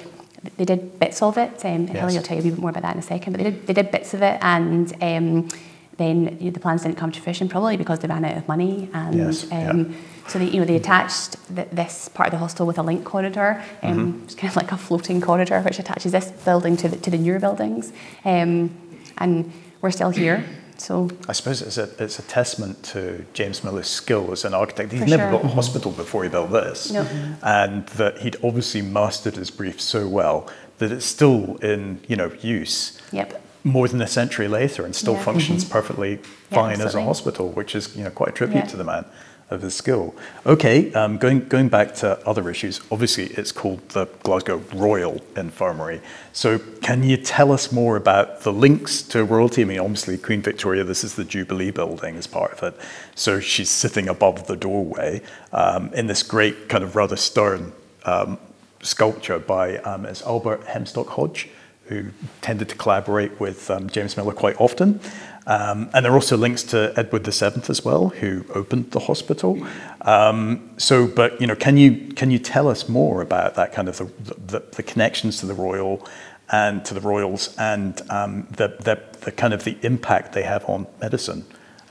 [0.58, 1.64] they did bits of it.
[1.64, 1.98] Um, yes.
[1.98, 3.34] Hilly will tell you a bit more about that in a second.
[3.34, 5.50] But they did they did bits of it, and um,
[5.98, 8.48] then you know, the plans didn't come to fruition probably because they ran out of
[8.48, 9.16] money and.
[9.16, 9.52] Yes.
[9.52, 12.80] Um, yeah so they, you know, they attached th- this part of the hostel with
[12.80, 14.24] a link corridor, um, mm-hmm.
[14.24, 17.18] it's kind of like a floating corridor which attaches this building to the, to the
[17.18, 18.76] newer buildings, um,
[19.20, 20.44] and we're still here.
[20.78, 24.92] So I suppose it's a it's a testament to James Miller's skill as an architect.
[24.92, 25.32] He'd never sure.
[25.32, 27.08] built a hospital before he built this, no.
[27.44, 32.32] and that he'd obviously mastered his brief so well that it's still in you know
[32.42, 33.00] use.
[33.12, 35.24] Yep more than a century later and still yeah.
[35.24, 35.74] functions mm-hmm.
[35.74, 36.18] perfectly
[36.52, 38.66] fine yeah, as a hospital, which is you know quite a tribute yeah.
[38.66, 39.04] to the man
[39.50, 40.16] of his skill.
[40.46, 46.02] Okay, um, going, going back to other issues, obviously it's called the Glasgow Royal Infirmary.
[46.34, 49.62] So can you tell us more about the links to royalty?
[49.62, 52.80] I mean, obviously Queen Victoria, this is the Jubilee building as part of it.
[53.14, 55.22] So she's sitting above the doorway
[55.54, 57.72] um, in this great kind of rather stern
[58.06, 58.40] um,
[58.82, 61.50] sculpture by um, is Albert Hemstock Hodge,
[61.86, 62.06] who
[62.42, 65.00] tended to collaborate with um, James Miller quite often.
[65.48, 69.66] Um, and there are also links to Edward VII as well, who opened the hospital.
[70.02, 73.88] Um, so, but you know, can you can you tell us more about that kind
[73.88, 74.06] of the,
[74.48, 76.06] the, the connections to the royal
[76.52, 80.64] and to the royals and um, the, the, the, kind of the impact they have
[80.66, 81.44] on medicine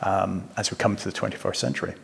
[0.02, 1.94] um, as we come to the 21st century?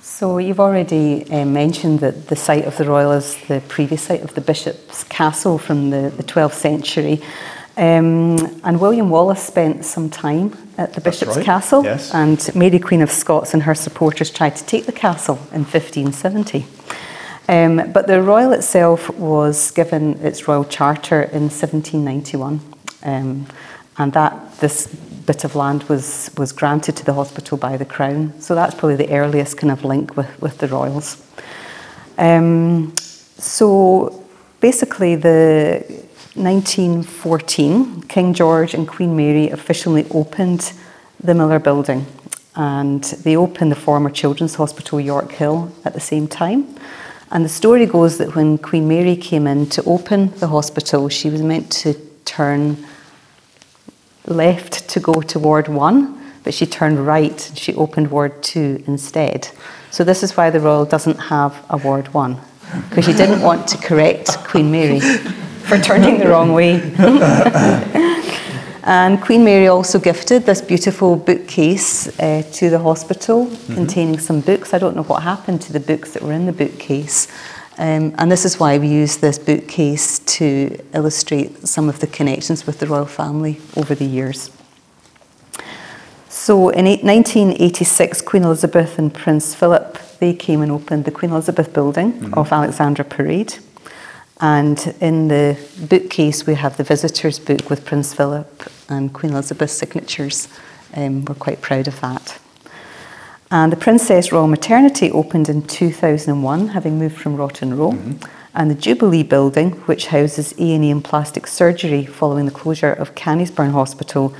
[0.00, 4.22] So you've already uh, mentioned that the site of the royal is the previous site
[4.22, 7.20] of the bishop's castle from the, the 12th century.
[7.76, 11.44] Um, and William Wallace spent some time at the Bishop's right.
[11.44, 12.12] Castle, yes.
[12.12, 16.66] and Mary Queen of Scots and her supporters tried to take the castle in 1570.
[17.48, 22.60] Um, but the royal itself was given its royal charter in 1791,
[23.02, 23.46] um,
[23.98, 24.86] and that this
[25.26, 28.32] bit of land was was granted to the hospital by the crown.
[28.40, 31.22] So that's probably the earliest kind of link with with the royals.
[32.18, 34.22] Um, so
[34.60, 35.84] basically, the
[36.42, 40.72] 1914, King George and Queen Mary officially opened
[41.22, 42.06] the Miller Building,
[42.56, 46.74] and they opened the former Children's Hospital Yorkhill at the same time.
[47.30, 51.30] And the story goes that when Queen Mary came in to open the hospital, she
[51.30, 52.84] was meant to turn
[54.26, 57.48] left to go to Ward 1, but she turned right.
[57.48, 59.48] And she opened Ward 2 instead.
[59.90, 62.36] So, this is why the Royal doesn't have a Ward 1,
[62.88, 65.00] because she didn't want to correct Queen Mary
[65.70, 66.80] for turning the wrong way.
[68.82, 73.74] And Queen Mary also gifted this beautiful bookcase uh, to the hospital mm-hmm.
[73.74, 74.72] containing some books.
[74.72, 77.28] I don't know what happened to the books that were in the bookcase.
[77.76, 82.66] Um, and this is why we use this bookcase to illustrate some of the connections
[82.66, 84.50] with the royal family over the years.
[86.28, 91.72] So in 1986, Queen Elizabeth and Prince Philip, they came and opened the Queen Elizabeth
[91.72, 92.34] building mm-hmm.
[92.34, 93.58] of Alexandra Parade.
[94.40, 99.74] And in the bookcase, we have the visitors' book with Prince Philip and Queen Elizabeth's
[99.74, 100.48] signatures.
[100.94, 102.40] Um, we're quite proud of that.
[103.50, 107.92] And the Princess Royal Maternity opened in 2001, having moved from Rotten Row.
[107.92, 108.26] Mm-hmm.
[108.54, 113.72] And the Jubilee Building, which houses A&E and plastic surgery following the closure of Canniesburn
[113.72, 114.34] Hospital,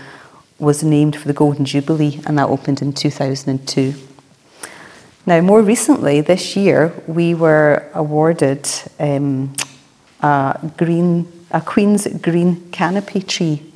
[0.58, 3.94] was named for the Golden Jubilee, and that opened in 2002.
[5.26, 9.54] Now, more recently, this year, we were awarded um,
[10.22, 13.70] a green, a Queen's Green Canopy tree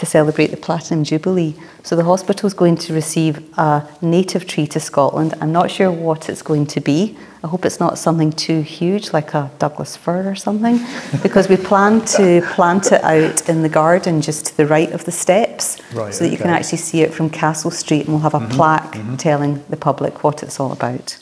[0.00, 1.54] to celebrate the Platinum Jubilee.
[1.82, 5.34] So the hospital is going to receive a native tree to Scotland.
[5.42, 7.18] I'm not sure what it's going to be.
[7.44, 10.80] I hope it's not something too huge, like a Douglas fir or something,
[11.22, 15.04] because we plan to plant it out in the garden just to the right of
[15.04, 16.32] the steps, right, so that okay.
[16.32, 19.16] you can actually see it from Castle Street, and we'll have a mm-hmm, plaque mm-hmm.
[19.16, 21.19] telling the public what it's all about.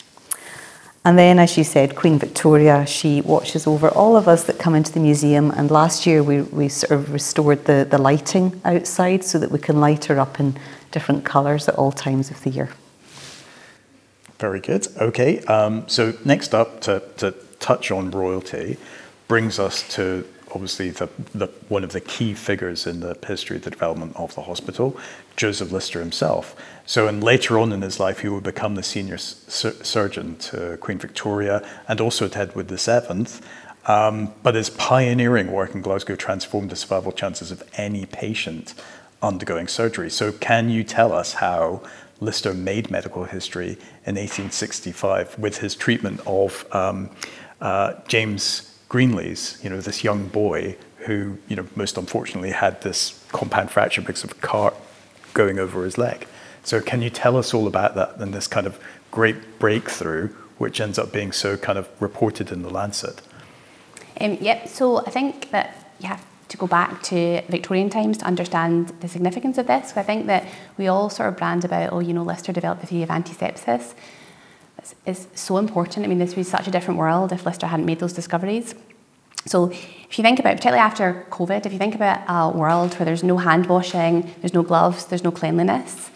[1.09, 4.75] And then, as you said, Queen Victoria, she watches over all of us that come
[4.75, 5.51] into the museum.
[5.53, 9.59] And last year we, we sort of restored the, the lighting outside so that we
[9.59, 10.59] can light her up in
[10.91, 12.69] different colours at all times of the year.
[14.39, 14.87] Very good.
[14.99, 18.77] Okay, um, so next up to, to touch on royalty
[19.29, 23.63] brings us to obviously the, the, one of the key figures in the history of
[23.63, 24.95] the development of the hospital,
[25.39, 26.57] Joseph Lister himself.
[26.85, 30.77] So, and later on in his life, he would become the senior sur- surgeon to
[30.79, 33.27] Queen Victoria and also to Edward VII.
[33.87, 38.75] Um, but his pioneering work in Glasgow transformed the survival chances of any patient
[39.23, 40.11] undergoing surgery.
[40.11, 41.83] So, can you tell us how
[42.21, 47.11] Lister made medical history in 1865 with his treatment of um,
[47.61, 53.25] uh, James Greenlees, you know, this young boy who, you know, most unfortunately had this
[53.29, 54.75] compound fracture because of a cart
[55.39, 56.27] going over his leg.
[56.65, 58.79] So, can you tell us all about that and this kind of
[59.11, 63.23] great breakthrough, which ends up being so kind of reported in the Lancet?
[64.21, 64.69] Um, yep.
[64.69, 69.09] So, I think that you have to go back to Victorian times to understand the
[69.09, 69.97] significance of this.
[69.97, 70.45] I think that
[70.77, 73.95] we all sort of brand about, oh, you know, Lister developed the theory of antisepsis
[74.79, 76.05] It's is so important.
[76.05, 78.75] I mean, this would be such a different world if Lister hadn't made those discoveries.
[79.49, 83.07] So if you think about, particularly after COVID, if you think about a world where
[83.07, 86.11] there's no hand washing, there's no gloves, there's no cleanliness.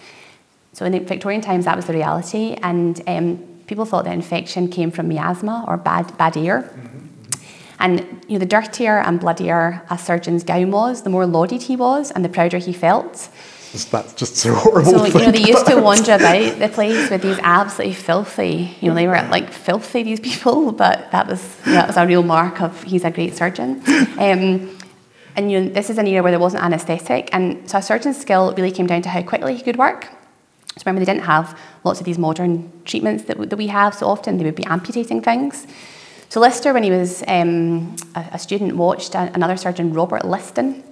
[0.74, 4.68] So in the Victorian times, that was the reality, and um, people thought that infection
[4.68, 6.62] came from miasma or bad bad air.
[6.62, 6.98] Mm-hmm.
[7.78, 11.76] And you know, the dirtier and bloodier a surgeon's gown was, the more lauded he
[11.76, 13.28] was, and the prouder he felt.
[13.72, 15.06] That's just so horrible.
[15.06, 18.76] So you know, they used to wander about the place with these absolutely filthy.
[18.82, 22.22] You know, they were like filthy these people, but that was that was a real
[22.22, 23.82] mark of he's a great surgeon.
[24.18, 24.78] Um,
[25.34, 28.20] and you know, this is an era where there wasn't anaesthetic, and so a surgeon's
[28.20, 30.04] skill really came down to how quickly he could work.
[30.76, 33.94] So remember, they didn't have lots of these modern treatments that, that we have.
[33.94, 35.66] So often they would be amputating things.
[36.28, 40.82] So Lister, when he was um, a, a, student, watched a, another surgeon, Robert Liston,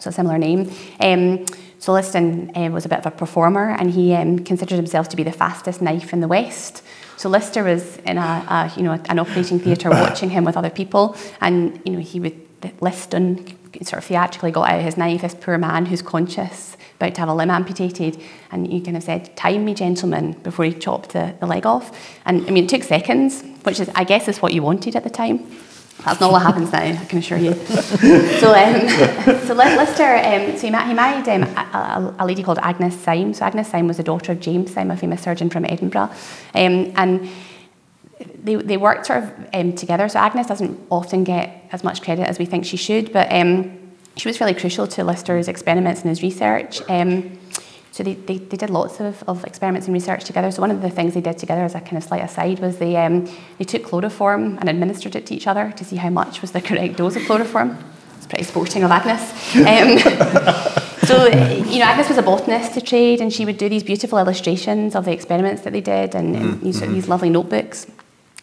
[0.00, 0.70] so a similar name.
[1.00, 1.44] Um,
[1.78, 5.16] so Liston um, was a bit of a performer and he um, considered himself to
[5.16, 6.82] be the fastest knife in the West.
[7.16, 10.70] So Lister was in a, a you know an operating theatre watching him with other
[10.70, 12.40] people, and you know he would
[12.80, 13.44] Liston
[13.82, 15.22] sort of theatrically got out his knife.
[15.22, 18.20] This poor man who's conscious, about to have a limb amputated,
[18.52, 21.90] and he kind of said, "Time me, gentlemen," before he chopped the, the leg off.
[22.24, 25.02] And I mean, it took seconds, which is I guess is what you wanted at
[25.02, 25.44] the time.
[26.08, 27.52] That's not what happens now, I can assure you.
[27.52, 28.88] so, um,
[29.46, 33.34] so Lister, um, so he, he married um, a, a, lady called Agnes Syme.
[33.34, 36.10] So Agnes Syme was the daughter of James Syme, a famous surgeon from Edinburgh,
[36.54, 37.28] um, and
[38.42, 40.08] they, they worked sort of um, together.
[40.08, 43.78] So Agnes doesn't often get as much credit as we think she should, but um,
[44.16, 46.80] she was really crucial to Lister's experiments and his research.
[47.92, 50.50] So they, they, they, did lots of, of experiments and research together.
[50.50, 52.78] So one of the things they did together as a kind of slight aside was
[52.78, 53.28] they, um,
[53.58, 56.60] they took chloroform and administered it to each other to see how much was the
[56.60, 57.78] correct dose of chloroform.
[58.16, 59.22] It's pretty sporting of Agnes.
[59.56, 59.98] Um,
[61.06, 61.26] so,
[61.70, 64.94] you know, Agnes was a botanist to trade and she would do these beautiful illustrations
[64.94, 66.64] of the experiments that they did and, and mm-hmm.
[66.64, 67.86] these, these lovely notebooks.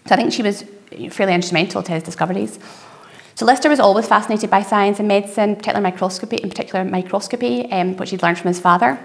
[0.07, 0.65] So I think she was
[1.11, 2.59] fairly instrumental to his discoveries.
[3.35, 7.97] So Lister was always fascinated by science and medicine, particularly microscopy, in particular microscopy, um,
[7.97, 8.97] which he'd learned from his father.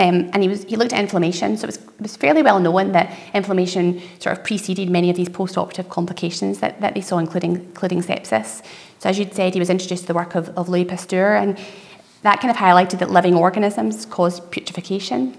[0.00, 2.58] Um, and he, was, he looked at inflammation, so it was, it was, fairly well
[2.58, 7.18] known that inflammation sort of preceded many of these post-operative complications that, that they saw,
[7.18, 8.64] including, including sepsis.
[8.98, 11.58] So as you'd said, he was introduced to the work of, of Louis Pasteur, and
[12.22, 15.36] that kind of highlighted that living organisms cause putrefaction.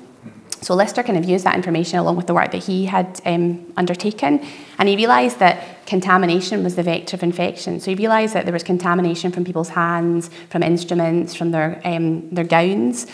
[0.62, 3.74] So Lister kind of used that information along with the work that he had um,
[3.78, 4.45] undertaken,
[4.78, 7.80] and he realised that contamination was the vector of infection.
[7.80, 12.30] So he realised that there was contamination from people's hands, from instruments, from their um,
[12.30, 13.07] their gowns.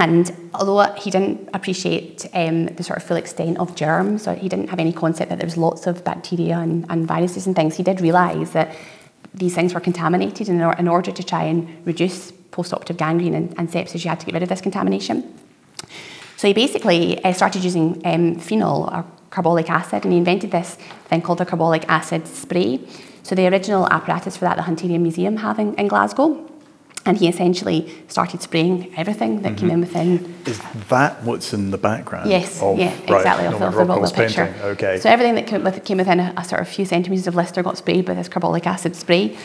[0.00, 4.48] And although he didn't appreciate um, the sort of full extent of germs, or he
[4.48, 7.76] didn't have any concept that there was lots of bacteria and, and viruses and things,
[7.76, 8.74] he did realise that
[9.34, 13.68] these things were contaminated, and in order to try and reduce post-operative gangrene and, and
[13.68, 15.38] sepsis, you had to get rid of this contamination.
[16.36, 20.76] So he basically uh, started using um, phenol or carbolic acid, and he invented this
[21.08, 22.80] thing called the carbolic acid spray.
[23.22, 26.50] So the original apparatus for that, the Hunterian Museum have in, in Glasgow.
[27.06, 29.68] And he essentially started spraying everything that mm-hmm.
[29.68, 30.34] came in within.
[30.44, 32.28] Is that what's in the background?
[32.28, 34.54] Yes, of, yeah, exactly, right, of, of the Rockwell picture.
[34.62, 34.98] Okay.
[34.98, 37.62] So everything that came, with, came within a, a, sort of few centimetres of Lister
[37.62, 39.36] got sprayed with this carbolic acid spray.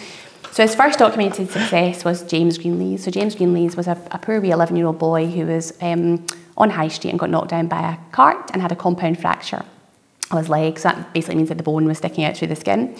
[0.51, 3.01] So his first documented success was James Greenlees.
[3.01, 6.25] So James Greenlees was a, a poor wee 11-year-old boy who was um,
[6.57, 9.65] on High Street and got knocked down by a cart and had a compound fracture
[10.31, 10.79] of his leg.
[10.79, 12.95] So that basically means that the bone was sticking out through the skin.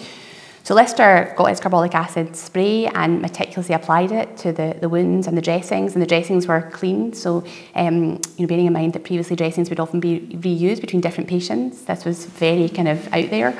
[0.66, 5.28] So Lister got his carbolic acid spray and meticulously applied it to the, the wounds
[5.28, 7.16] and the dressings, and the dressings were cleaned.
[7.16, 7.44] So,
[7.76, 11.30] um, you know, bearing in mind that previously dressings would often be reused between different
[11.30, 13.56] patients, this was very kind of out there.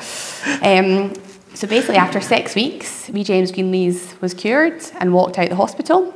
[0.65, 1.15] Um,
[1.55, 3.23] so basically, after six weeks, V.
[3.23, 6.13] James Greenlees was cured and walked out of the hospital.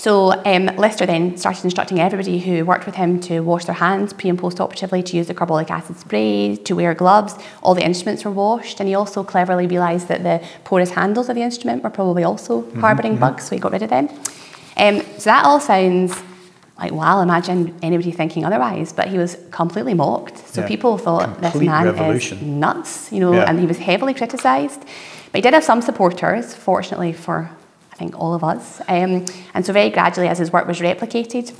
[0.00, 4.14] So um, Lister then started instructing everybody who worked with him to wash their hands
[4.14, 7.34] pre and post operatively, to use the carbolic acid spray, to wear gloves.
[7.62, 11.34] All the instruments were washed, and he also cleverly realised that the porous handles of
[11.34, 13.20] the instrument were probably also mm-hmm, harbouring mm-hmm.
[13.20, 14.08] bugs, so he got rid of them.
[14.78, 16.18] Um, so that all sounds
[16.78, 18.94] like wow, imagine anybody thinking otherwise.
[18.94, 20.38] But he was completely mocked.
[20.48, 20.66] So yeah.
[20.66, 22.38] people thought Complete this man revolution.
[22.38, 23.44] is nuts, you know, yeah.
[23.44, 24.80] and he was heavily criticised.
[24.80, 27.50] But he did have some supporters, fortunately for
[28.00, 28.80] think all of us.
[28.88, 29.12] Um,
[29.54, 31.54] and so very gradually, as his work was replicated,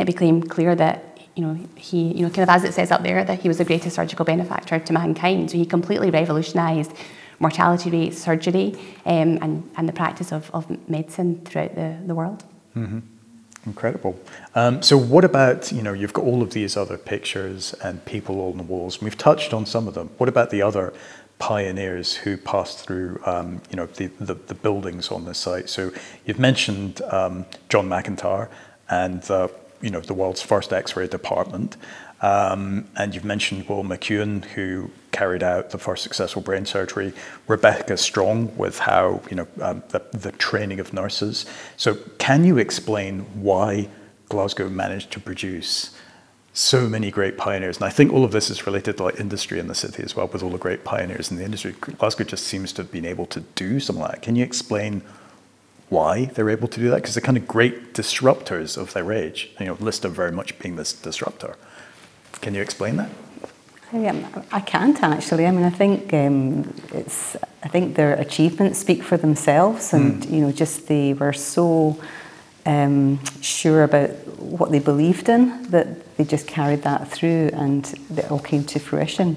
[0.00, 0.96] it became clear that
[1.36, 3.58] you know he you know kind of as it says up there that he was
[3.58, 5.50] the greatest surgical benefactor to mankind.
[5.50, 6.92] So he completely revolutionised
[7.38, 8.68] mortality rates, surgery,
[9.04, 12.40] um, and and the practice of, of medicine throughout the the world.
[12.76, 13.00] Mm-hmm.
[13.66, 14.14] Incredible.
[14.54, 18.40] Um, so, what about you know you've got all of these other pictures and people
[18.48, 19.00] on the walls.
[19.00, 20.10] We've touched on some of them.
[20.18, 20.92] What about the other
[21.38, 25.68] pioneers who passed through, um, you know, the, the, the, buildings on this site.
[25.68, 25.92] So
[26.24, 28.48] you've mentioned um, John McIntyre
[28.88, 29.48] and, uh,
[29.80, 31.76] you know, the world's first X-ray department.
[32.22, 37.12] Um, and you've mentioned Will McEwen, who carried out the first successful brain surgery.
[37.48, 41.44] Rebecca Strong with how, you know, um, the, the training of nurses.
[41.76, 43.88] So can you explain why
[44.28, 45.93] Glasgow managed to produce
[46.54, 47.76] so many great pioneers.
[47.76, 50.14] And I think all of this is related to like industry in the city as
[50.14, 51.72] well, with all the great pioneers in the industry.
[51.72, 54.22] Glasgow just seems to have been able to do something like that.
[54.22, 55.02] Can you explain
[55.88, 56.96] why they're able to do that?
[56.96, 59.50] Because they're kind of great disruptors of their age.
[59.58, 61.56] You know, Lister very much being this disruptor.
[62.40, 63.10] Can you explain that?
[63.92, 65.46] Um, I can't actually.
[65.46, 67.36] I mean, I think um, it's.
[67.64, 70.30] I think their achievements speak for themselves, and mm.
[70.30, 72.00] you know, just they were so
[72.66, 78.30] um, sure about what they believed in that they just carried that through and it
[78.30, 79.36] all came to fruition.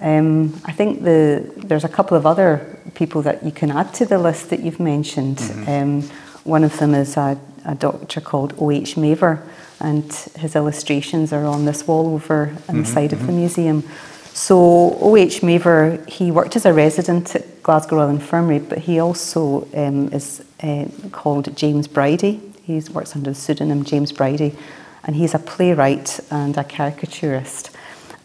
[0.00, 4.06] Um, I think the, there's a couple of other people that you can add to
[4.06, 5.38] the list that you've mentioned.
[5.38, 5.70] Mm-hmm.
[5.70, 6.02] Um,
[6.44, 8.96] one of them is a, a doctor called O.H.
[8.96, 9.42] Mavor,
[9.78, 13.20] and his illustrations are on this wall over on mm-hmm, the side mm-hmm.
[13.20, 13.40] of the mm-hmm.
[13.40, 13.84] museum.
[14.32, 15.42] So O.H.
[15.42, 20.42] Mavor, he worked as a resident at Glasgow Royal Infirmary, but he also um, is
[20.62, 22.40] uh, called James Bridie.
[22.62, 24.56] He works under the pseudonym James Bridie,
[25.10, 27.68] and he's a playwright and a caricaturist.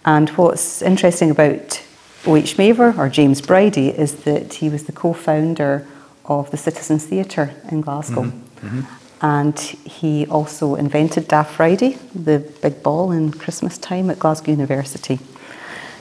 [0.06, 1.84] And what's interesting about
[2.28, 2.60] O.H.
[2.60, 5.88] Mavor, or James Bridie, is that he was the co founder
[6.26, 8.26] of the Citizens Theatre in Glasgow.
[8.26, 8.68] Mm-hmm.
[8.68, 9.26] Mm-hmm.
[9.26, 15.18] And he also invented Daft Friday, the big ball in Christmas time at Glasgow University.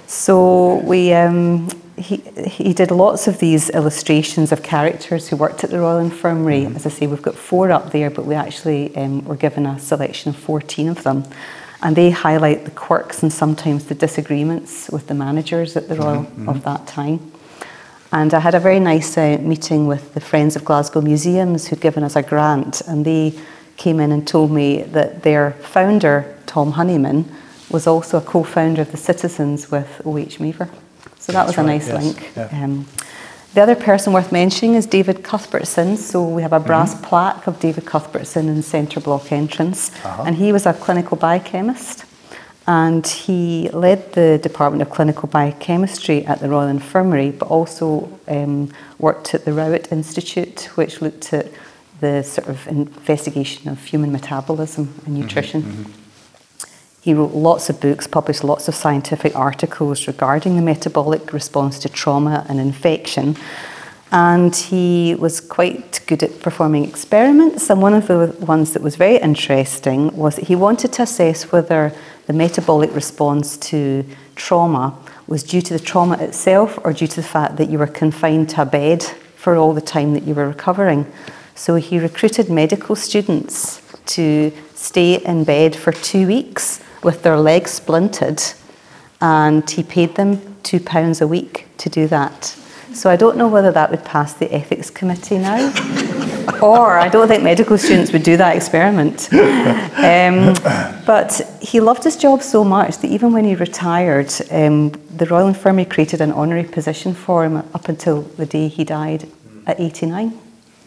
[0.07, 2.17] So we, um, he,
[2.47, 6.63] he did lots of these illustrations of characters who worked at the Royal Infirmary.
[6.63, 6.77] Mm-hmm.
[6.77, 9.79] As I say, we've got four up there, but we actually um, were given a
[9.79, 11.25] selection of 14 of them.
[11.83, 16.25] And they highlight the quirks and sometimes the disagreements with the managers at the Royal
[16.25, 16.49] mm-hmm.
[16.49, 17.33] of that time.
[18.11, 21.81] And I had a very nice uh, meeting with the Friends of Glasgow Museums who'd
[21.81, 23.39] given us a grant, and they
[23.77, 27.29] came in and told me that their founder, Tom Honeyman,
[27.71, 30.39] was also a co founder of the Citizens with O.H.
[30.39, 30.71] Mavor.
[31.25, 32.03] So that was a nice yes.
[32.03, 32.33] link.
[32.37, 32.65] Yeah.
[32.65, 32.87] Um,
[33.55, 35.97] the other person worth mentioning is David Cuthbertson.
[35.97, 37.05] So we have a brass mm-hmm.
[37.05, 39.91] plaque of David Cuthbertson in the centre block entrance.
[40.05, 40.25] Uh-huh.
[40.27, 42.05] And he was a clinical biochemist.
[42.67, 48.71] And he led the Department of Clinical Biochemistry at the Royal Infirmary, but also um,
[48.99, 51.51] worked at the Rowett Institute, which looked at
[52.01, 55.63] the sort of investigation of human metabolism and nutrition.
[55.63, 56.04] Mm-hmm, mm-hmm.
[57.05, 61.91] He wrote lots of books, published lots of scientific articles regarding the metabolic response to
[61.91, 63.37] trauma and infection.
[64.11, 67.69] And he was quite good at performing experiments.
[67.69, 71.53] And one of the ones that was very interesting was that he wanted to assess
[71.53, 71.93] whether
[72.27, 77.29] the metabolic response to trauma was due to the trauma itself or due to the
[77.37, 79.03] fact that you were confined to a bed
[79.37, 81.05] for all the time that you were recovering.
[81.55, 87.79] So he recruited medical students to stay in bed for two weeks with their legs
[87.79, 88.61] splinted,
[89.21, 92.57] and he paid them £2 a week to do that.
[92.95, 95.73] So I don't know whether that would pass the ethics committee now,
[96.63, 99.29] or I don't think medical students would do that experiment.
[99.33, 100.55] Um,
[101.05, 105.49] but he loved his job so much that even when he retired, um, the Royal
[105.49, 109.29] Infirmary created an honorary position for him up until the day he died
[109.67, 110.39] at 89.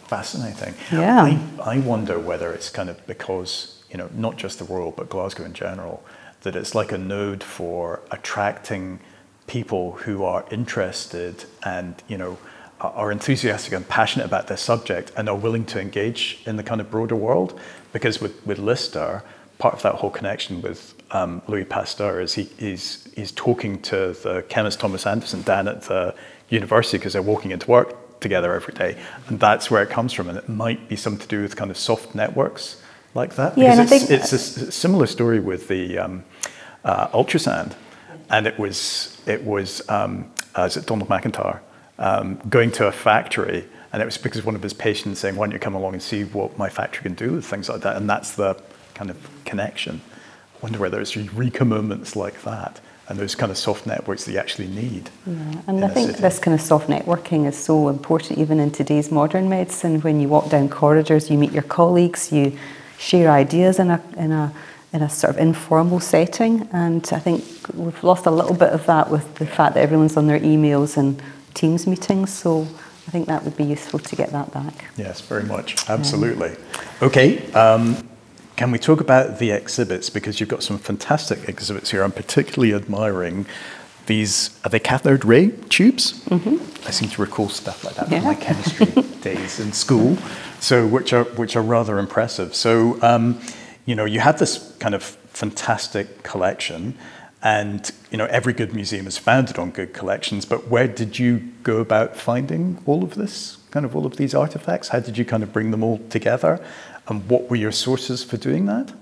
[0.06, 0.74] Fascinating.
[0.90, 1.22] Yeah.
[1.22, 5.08] I, I wonder whether it's kind of because you know, not just the world, but
[5.08, 6.02] Glasgow in general,
[6.42, 9.00] that it's like a node for attracting
[9.46, 12.38] people who are interested and, you know,
[12.80, 16.80] are enthusiastic and passionate about their subject and are willing to engage in the kind
[16.80, 17.58] of broader world.
[17.92, 19.22] Because with, with Lister,
[19.58, 24.12] part of that whole connection with um, Louis Pasteur is he, he's, he's talking to
[24.22, 26.14] the chemist Thomas Anderson down at the
[26.50, 28.96] university because they're walking into work together every day.
[29.26, 30.28] And that's where it comes from.
[30.28, 32.80] And it might be something to do with kind of soft networks
[33.18, 33.58] like that?
[33.58, 36.24] Yeah, because it's, it's a similar story with the um,
[36.84, 37.74] uh, ultrasound,
[38.30, 41.60] and it was it was um, uh, is it Donald McIntyre
[41.98, 45.46] um, going to a factory, and it was because one of his patients saying, "Why
[45.46, 48.08] don't you come along and see what my factory can do?" Things like that, and
[48.08, 48.56] that's the
[48.94, 50.00] kind of connection.
[50.54, 54.32] I wonder whether it's Eureka moments like that and those kind of soft networks that
[54.32, 55.08] you actually need.
[55.26, 56.20] Yeah, and I think city.
[56.20, 60.00] this kind of soft networking is so important even in today's modern medicine.
[60.02, 62.58] When you walk down corridors, you meet your colleagues, you
[62.98, 64.52] share ideas in a, in a,
[64.92, 66.68] in a sort of informal setting.
[66.72, 67.44] And I think
[67.74, 70.96] we've lost a little bit of that with the fact that everyone's on their emails
[70.96, 71.22] and
[71.54, 72.32] Teams meetings.
[72.32, 72.62] So
[73.06, 74.84] I think that would be useful to get that back.
[74.96, 75.88] Yes, very much.
[75.88, 76.54] Absolutely.
[77.02, 77.50] Okay.
[77.52, 78.06] Um,
[78.56, 80.10] can we talk about the exhibits?
[80.10, 82.02] Because you've got some fantastic exhibits here.
[82.02, 83.46] I'm particularly admiring
[84.08, 86.24] these are they cathode ray tubes?
[86.24, 86.88] Mm-hmm.
[86.88, 88.18] I seem to recall stuff like that yeah.
[88.18, 88.86] from my chemistry
[89.20, 90.16] days in school.
[90.60, 92.54] So which are which are rather impressive.
[92.54, 93.40] So um,
[93.86, 96.96] you know you have this kind of fantastic collection,
[97.42, 100.44] and you know every good museum is founded on good collections.
[100.44, 104.34] But where did you go about finding all of this kind of all of these
[104.34, 104.88] artifacts?
[104.88, 106.64] How did you kind of bring them all together?
[107.06, 108.92] And what were your sources for doing that?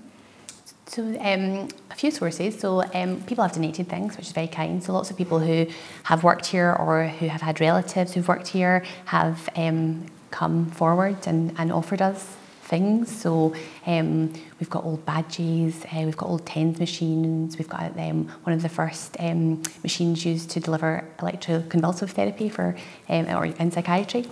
[0.85, 2.57] So um, a few sources.
[2.59, 4.81] So um, people have donated things, which is very kind.
[4.81, 5.67] So lots of people who
[6.03, 11.27] have worked here or who have had relatives who've worked here have um, come forward
[11.27, 12.35] and, and offered us
[12.67, 13.09] things.
[13.15, 13.55] So
[13.85, 18.53] um, we've got old badges, uh, we've got old TENS machines, we've got um, one
[18.53, 22.75] of the first um, machines used to deliver electroconvulsive therapy for
[23.09, 24.25] um, or in psychiatry.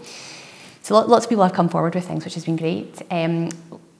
[0.81, 3.01] So lots of people have come forward with things, which has been great.
[3.09, 3.49] Um,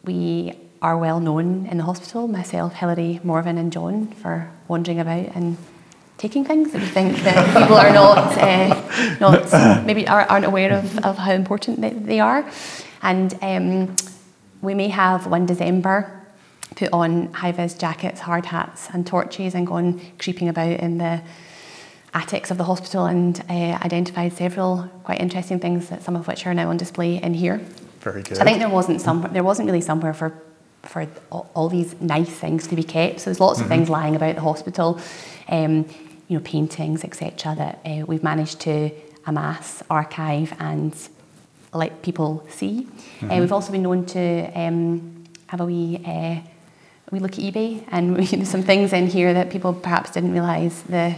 [0.04, 5.30] we are well known in the hospital, myself, Hilary, Morven and John, for wandering about
[5.36, 5.58] and
[6.18, 11.06] taking things that we think that people are not, uh, not maybe aren't aware of,
[11.06, 12.50] of how important they, they are.
[13.02, 13.96] And um,
[14.62, 16.12] we may have one December
[16.76, 21.22] put on high-vis jackets, hard hats and torches and gone creeping about in the
[22.14, 26.46] attics of the hospital and uh, identified several quite interesting things, that some of which
[26.48, 27.58] are now on display in here.
[28.00, 28.40] Very good.
[28.40, 30.34] I think there wasn't some, there wasn't really somewhere for
[30.84, 33.20] for all, all, these nice things to be kept.
[33.20, 33.66] So there's lots mm-hmm.
[33.66, 35.00] of things lying about the hospital,
[35.50, 35.86] um,
[36.28, 37.56] you know, paintings, etc.
[37.56, 38.92] That uh, we've managed to
[39.26, 40.96] amass, archive, and
[41.74, 42.80] let people see.
[42.80, 43.32] Uh, mm-hmm.
[43.32, 46.02] Uh, we've also been known to um, have a wee.
[46.06, 46.40] Uh,
[47.12, 50.82] we look at eBay and we, some things in here that people perhaps didn't realise
[50.84, 51.16] the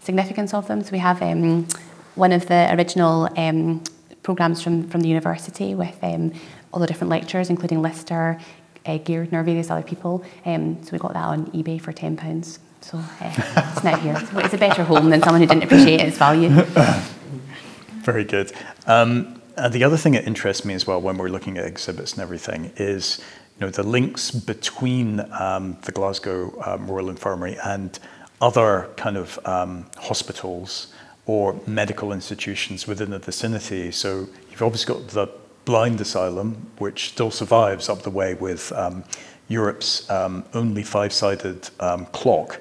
[0.00, 0.82] significance of them.
[0.82, 1.66] So we have um,
[2.14, 3.82] one of the original um,
[4.22, 6.32] programs from, from the university with um,
[6.72, 8.40] all the different lectures, including Lister,
[8.86, 10.24] uh, Gairdner or various other people.
[10.44, 12.58] Um, so we got that on eBay for £10.
[12.86, 13.32] So uh,
[13.74, 14.14] it's now here.
[14.16, 16.50] It's a better home than someone who didn't appreciate its value.
[18.04, 18.52] Very good.
[18.86, 22.12] Um, and the other thing that interests me as well when we're looking at exhibits
[22.12, 23.20] and everything is
[23.58, 27.98] you know, the links between um, the Glasgow um, Royal Infirmary and
[28.40, 30.94] other kind of um, hospitals
[31.26, 33.90] or medical institutions within the vicinity.
[33.90, 35.26] So you've obviously got the
[35.64, 39.02] blind asylum, which still survives up the way with um,
[39.48, 41.68] Europe's um, only five sided
[42.12, 42.60] clock.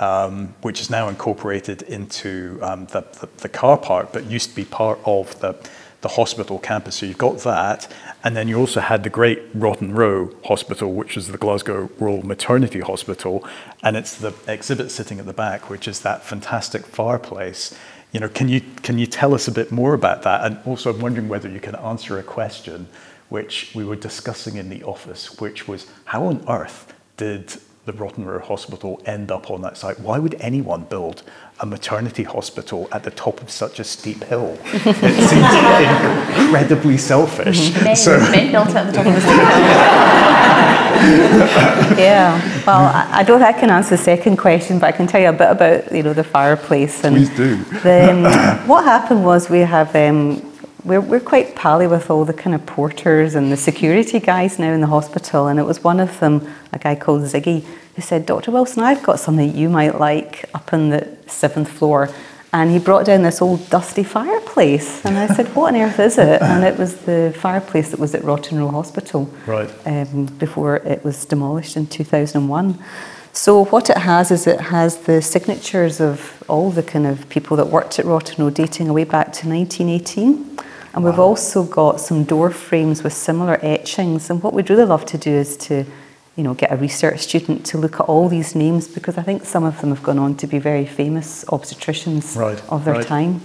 [0.00, 4.56] Um, which is now incorporated into um, the, the, the, car park, but used to
[4.56, 5.54] be part of the,
[6.04, 6.96] the hospital campus.
[6.96, 7.88] So you've got that,
[8.24, 12.24] And then you also had the great Rotten Row Hospital, which is the Glasgow Royal
[12.24, 13.46] Maternity Hospital,
[13.82, 17.74] and it's the exhibit sitting at the back, which is that fantastic fireplace.
[18.12, 20.44] You know, can you can you tell us a bit more about that?
[20.44, 22.88] And also, I'm wondering whether you can answer a question
[23.28, 28.24] which we were discussing in the office, which was how on earth did the Rotten
[28.24, 30.00] Row Hospital end up on that site?
[30.00, 31.22] Why would anyone build
[31.60, 34.58] a maternity hospital at the top of such a steep hill?
[34.64, 37.74] it seems incredibly selfish.
[37.84, 39.44] Men, so, men built it at the top of a steep hill.
[41.98, 42.64] yeah.
[42.66, 45.20] Well, I, I don't think I can answer the second question, but I can tell
[45.20, 47.04] you a bit about you know the fireplace.
[47.04, 47.56] And Please do.
[47.82, 49.94] The, um, what happened was we have.
[49.94, 50.53] Um,
[50.84, 54.72] we're, we're quite pally with all the kind of porters and the security guys now
[54.72, 55.46] in the hospital.
[55.48, 57.64] And it was one of them, a guy called Ziggy,
[57.96, 58.50] who said, Dr.
[58.50, 62.10] Wilson, I've got something you might like up in the seventh floor.
[62.52, 65.04] And he brought down this old dusty fireplace.
[65.04, 66.40] And I said, What on earth is it?
[66.40, 69.68] And it was the fireplace that was at Rotten Row Hospital right.
[69.86, 72.78] um, before it was demolished in 2001.
[73.32, 77.56] So what it has is it has the signatures of all the kind of people
[77.56, 80.54] that worked at Rotten Row dating away back to 1918.
[80.94, 81.10] And wow.
[81.10, 84.30] we've also got some door frames with similar etchings.
[84.30, 85.84] And what we'd really love to do is to,
[86.36, 89.44] you know, get a research student to look at all these names because I think
[89.44, 92.62] some of them have gone on to be very famous obstetricians right.
[92.68, 93.06] of their right.
[93.06, 93.40] time.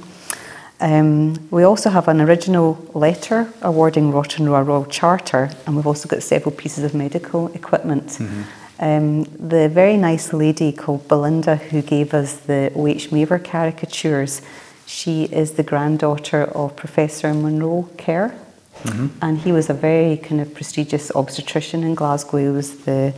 [0.80, 6.08] Um, we also have an original letter awarding Rotten a Royal Charter, and we've also
[6.08, 8.08] got several pieces of medical equipment.
[8.08, 8.42] Mm-hmm.
[8.80, 13.12] Um, the very nice lady called Belinda, who gave us the O.H.
[13.12, 14.42] Mavor caricatures,
[14.90, 18.34] she is the granddaughter of Professor Munro Kerr,
[18.82, 19.08] mm-hmm.
[19.22, 22.38] and he was a very kind of prestigious obstetrician in Glasgow.
[22.38, 23.14] He was the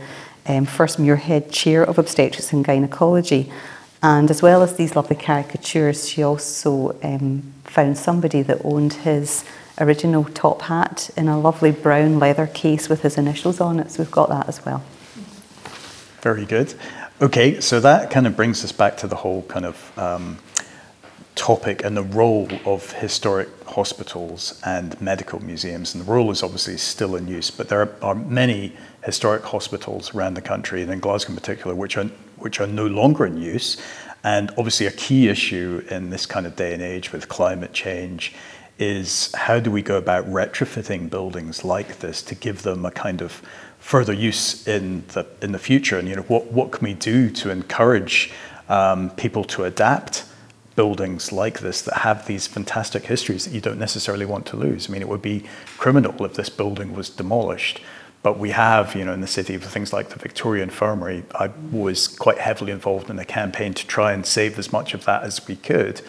[0.46, 3.50] um, first Muirhead Chair of Obstetrics and Gynecology.
[4.02, 9.42] And as well as these lovely caricatures, she also um, found somebody that owned his
[9.80, 13.90] original top hat in a lovely brown leather case with his initials on it.
[13.90, 14.84] So we've got that as well.
[16.20, 16.74] Very good.
[17.22, 20.38] Okay, so that kind of brings us back to the whole kind of um,
[21.34, 25.94] topic and the role of historic hospitals and medical museums.
[25.94, 28.74] And the role is obviously still in use, but there are, many
[29.04, 32.04] historic hospitals around the country, and in Glasgow in particular, which are,
[32.38, 33.76] which are no longer in use.
[34.22, 38.34] And obviously, a key issue in this kind of day and age with climate change
[38.78, 43.20] is how do we go about retrofitting buildings like this to give them a kind
[43.20, 43.42] of
[43.78, 47.28] further use in the in the future and you know what what can we do
[47.28, 48.32] to encourage
[48.68, 50.24] um, people to adapt
[50.74, 54.88] buildings like this that have these fantastic histories that you don't necessarily want to lose.
[54.88, 55.44] I mean, it would be
[55.76, 57.80] criminal if this building was demolished.
[58.22, 61.24] But we have, you know, in the city, things like the Victoria Infirmary.
[61.34, 65.04] I was quite heavily involved in a campaign to try and save as much of
[65.06, 66.02] that as we could.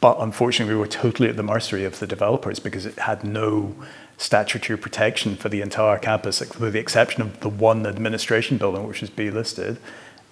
[0.00, 3.74] But unfortunately, we were totally at the mercy of the developers because it had no
[4.16, 9.00] statutory protection for the entire campus, with the exception of the one administration building, which
[9.00, 9.78] was B listed.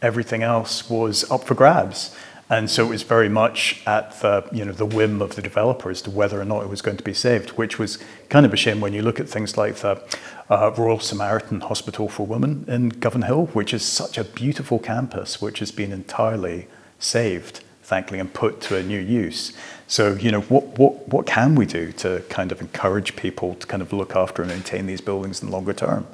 [0.01, 2.17] Everything else was up for grabs.
[2.49, 5.91] And so it was very much at the, you know, the whim of the developer
[5.91, 8.53] as to whether or not it was going to be saved, which was kind of
[8.53, 10.01] a shame when you look at things like the
[10.49, 15.59] uh, Royal Samaritan Hospital for Women in Govanhill, which is such a beautiful campus, which
[15.59, 16.69] has been entirely
[17.01, 19.53] saved, thankfully, and put to a new use.
[19.89, 23.67] So, you know, what, what, what can we do to kind of encourage people to
[23.67, 26.07] kind of look after and maintain these buildings in the longer term?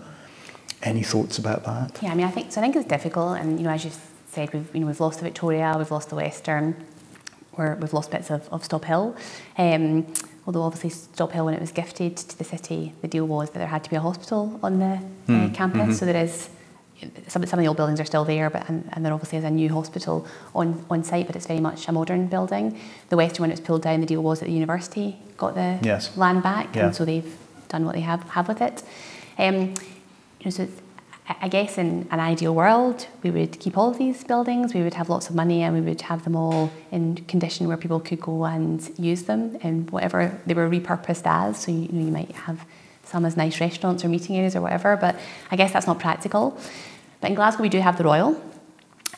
[0.82, 2.02] Any thoughts about that?
[2.02, 2.60] Yeah, I mean, I think so.
[2.60, 3.90] I think it's difficult, and you know, as you
[4.32, 6.74] said, we've, you know, we've lost the Victoria, we've lost the Western,
[7.52, 9.16] or we've lost bits of, of Stobhill.
[9.58, 10.06] Um,
[10.46, 13.68] although obviously Stobhill, when it was gifted to the city, the deal was that there
[13.68, 15.50] had to be a hospital on the mm.
[15.50, 15.82] uh, campus.
[15.82, 15.92] Mm-hmm.
[15.92, 16.48] So there is
[17.28, 19.44] some, some of the old buildings are still there, but and, and there obviously is
[19.44, 22.78] a new hospital on, on site, but it's very much a modern building.
[23.10, 25.78] The Western, when it was pulled down, the deal was that the university got the
[25.82, 26.16] yes.
[26.16, 26.86] land back, yeah.
[26.86, 27.36] and so they've
[27.68, 28.82] done what they have have with it.
[29.36, 29.74] Um,
[30.40, 30.68] you know, so
[31.28, 34.94] I guess in an ideal world, we would keep all of these buildings, we would
[34.94, 38.20] have lots of money and we would have them all in condition where people could
[38.20, 41.58] go and use them and whatever they were repurposed as.
[41.58, 42.66] So, you, know, you might have
[43.04, 45.18] some as nice restaurants or meeting areas or whatever, but
[45.50, 46.58] I guess that's not practical.
[47.20, 48.40] But in Glasgow, we do have the Royal.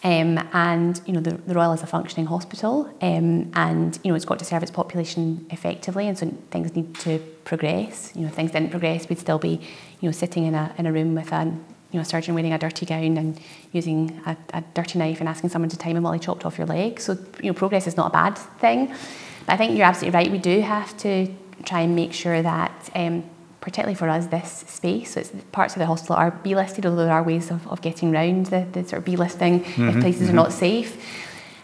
[0.02, 4.14] Um, and you know the, the, Royal is a functioning hospital, um, and you know
[4.14, 8.12] it's got to serve its population effectively, and so things need to progress.
[8.14, 9.62] You know, if things didn't progress, we'd still be,
[10.00, 11.64] you know, sitting in a in a room with an
[11.94, 13.40] you know, a surgeon wearing a dirty gown and
[13.70, 16.58] using a, a, dirty knife and asking someone to time him while he chopped off
[16.58, 16.98] your leg.
[16.98, 18.88] So, you know, progress is not a bad thing.
[19.46, 20.28] But I think you're absolutely right.
[20.28, 21.32] We do have to
[21.64, 23.22] try and make sure that, um,
[23.60, 27.04] particularly for us, this space, so it's parts of the hospital are B listed, although
[27.04, 30.00] there are ways of, of getting around the, the sort of B listing mm-hmm, if
[30.00, 30.30] places mm-hmm.
[30.30, 31.00] are not safe.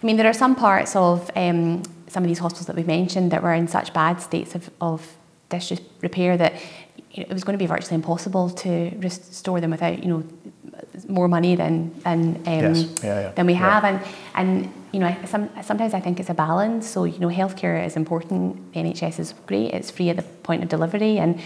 [0.00, 3.32] I mean, there are some parts of um, some of these hospitals that we've mentioned
[3.32, 5.16] that were in such bad states of, of
[5.48, 6.54] disrepair that
[7.12, 10.24] it was going to be virtually impossible to restore them without, you know,
[11.08, 13.02] more money than than um, yes.
[13.02, 13.30] yeah, yeah.
[13.32, 14.00] than we have, yeah.
[14.34, 16.88] and and you know, some, sometimes I think it's a balance.
[16.88, 18.72] So you know, healthcare is important.
[18.72, 19.72] The NHS is great.
[19.72, 21.40] It's free at the point of delivery, and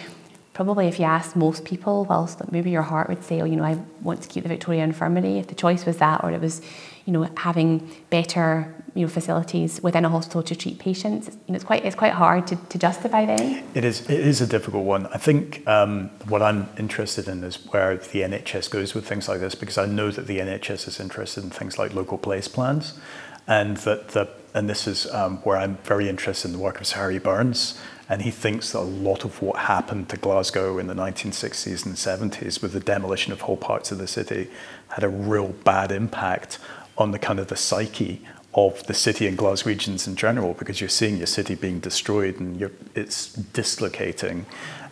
[0.52, 3.64] probably if you ask most people, whilst maybe your heart would say, oh, you know,
[3.64, 5.38] I want to keep the Victoria Infirmary.
[5.38, 6.62] If the choice was that, or it was,
[7.04, 11.26] you know, having better you know, facilities within a hospital to treat patients.
[11.46, 13.64] You know, it's quite it's quite hard to, to justify then.
[13.74, 15.06] It is it is a difficult one.
[15.08, 19.40] I think um, what I'm interested in is where the NHS goes with things like
[19.40, 22.98] this because I know that the NHS is interested in things like local place plans,
[23.46, 26.86] and that the and this is um, where I'm very interested in the work of
[26.86, 27.80] Sir Harry Burns.
[28.06, 31.94] And he thinks that a lot of what happened to Glasgow in the 1960s and
[31.94, 34.50] 70s with the demolition of whole parts of the city
[34.88, 36.58] had a real bad impact
[36.96, 38.22] on the kind of the psyche
[38.54, 42.70] of the city and Glaswegians in general because you're seeing your city being destroyed and
[42.94, 44.46] it's dislocating.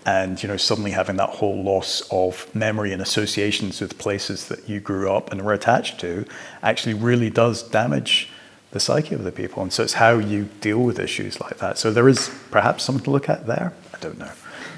[0.05, 4.69] And you know suddenly having that whole loss of memory and associations with places that
[4.69, 6.25] you grew up and were attached to
[6.61, 8.29] actually really does damage
[8.73, 9.63] the psyche of the people.
[9.63, 11.79] And so it's how you deal with issues like that.
[11.79, 13.73] So there is perhaps something to look at there.
[13.95, 14.33] I don't know.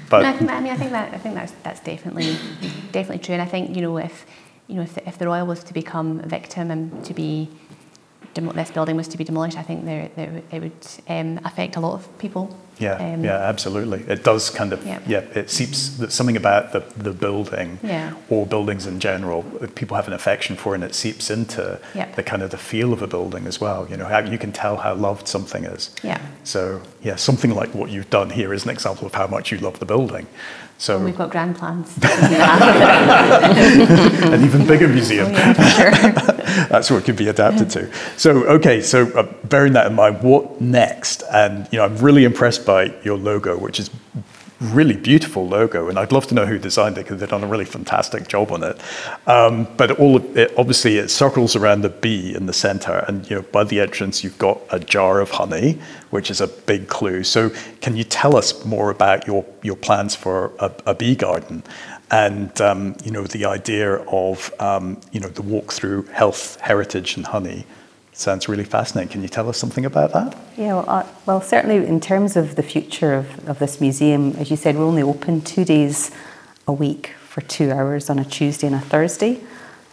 [0.09, 2.37] But no, I, think I mean i think that i think that's that's definitely
[2.91, 3.33] definitely true.
[3.33, 4.27] And i think you know if
[4.67, 7.49] you know if the, if the royal was to become a victim and to be
[8.35, 11.79] this building was to be demolished, I think there, there it would um, affect a
[11.79, 12.55] lot of people.
[12.77, 14.01] Yeah, um, yeah, absolutely.
[14.01, 18.13] It does kind of, yeah, yeah it seeps that something about the, the building yeah.
[18.29, 19.43] or buildings in general.
[19.75, 22.11] People have an affection for, and it seeps into yeah.
[22.15, 23.87] the kind of the feel of a building as well.
[23.89, 25.95] You know, how you can tell how loved something is.
[26.03, 26.21] Yeah.
[26.43, 29.57] So yeah, something like what you've done here is an example of how much you
[29.57, 30.27] love the building.
[30.77, 31.97] So well, we've got grand plans.
[34.33, 35.27] An even bigger museum.
[35.27, 35.91] Oh, yeah, sure.
[36.69, 37.89] That's what it could be adapted to.
[38.17, 41.23] So okay, so uh, bearing that in mind, what next?
[41.31, 43.89] And you know, I'm really impressed by your logo, which is
[44.61, 47.47] really beautiful logo, and I'd love to know who designed it because they've done a
[47.47, 48.79] really fantastic job on it.
[49.27, 53.37] Um, but all it, obviously it circles around the bee in the center, and you
[53.37, 55.79] know by the entrance you've got a jar of honey,
[56.09, 57.23] which is a big clue.
[57.23, 57.51] So
[57.81, 61.63] can you tell us more about your your plans for a, a bee garden?
[62.11, 67.17] And um, you know the idea of um, you know the walk through health, heritage,
[67.17, 67.65] and honey
[68.19, 69.11] sounds really fascinating.
[69.11, 70.37] Can you tell us something about that?
[70.57, 74.49] Yeah, well, uh, well, certainly in terms of the future of, of this museum, as
[74.49, 76.11] you said, we're only open two days
[76.67, 79.41] a week for two hours on a Tuesday and a Thursday.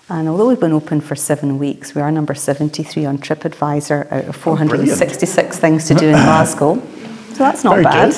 [0.09, 4.25] And although we've been open for seven weeks, we are number 73 on TripAdvisor out
[4.27, 6.75] of 466 oh, things to do in Glasgow.
[7.31, 8.15] So that's not Very bad.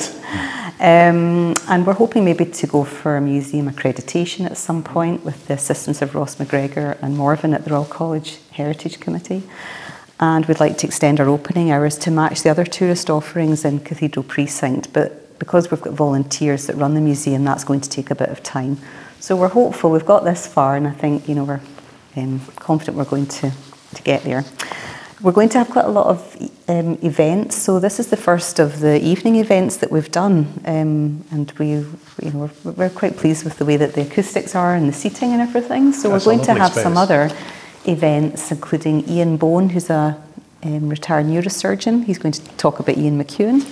[0.77, 5.47] Um, and we're hoping maybe to go for a museum accreditation at some point with
[5.47, 9.43] the assistance of Ross McGregor and Morven at the Royal College Heritage Committee
[10.19, 13.79] and we'd like to extend our opening hours to match the other tourist offerings in
[13.79, 14.93] Cathedral Precinct.
[14.93, 18.29] But because we've got volunteers that run the museum, that's going to take a bit
[18.29, 18.77] of time.
[19.19, 21.61] So we're hopeful we've got this far, and I think you know we're
[22.15, 23.51] um, confident we're going to,
[23.95, 24.45] to get there.
[25.21, 27.55] We're going to have quite a lot of um, events.
[27.55, 31.69] So this is the first of the evening events that we've done, um, and we,
[31.69, 34.93] you know, we're, we're, quite pleased with the way that the acoustics are and the
[34.93, 35.93] seating and everything.
[35.93, 36.83] So That's we're going to have space.
[36.83, 37.31] some other
[37.87, 40.21] events, including Ian Bone, who's a
[40.63, 42.05] um, retired neurosurgeon.
[42.05, 43.63] He's going to talk about Ian McEwan.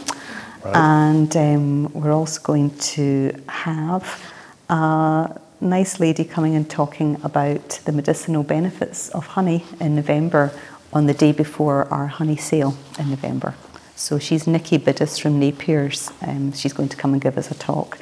[0.63, 0.75] Right.
[0.75, 4.33] And um, we're also going to have
[4.69, 10.51] a nice lady coming and talking about the medicinal benefits of honey in November
[10.93, 13.55] on the day before our honey sale in November.
[13.95, 16.11] So she's Nikki Biddis from Napier's.
[16.21, 17.97] Um, she's going to come and give us a talk.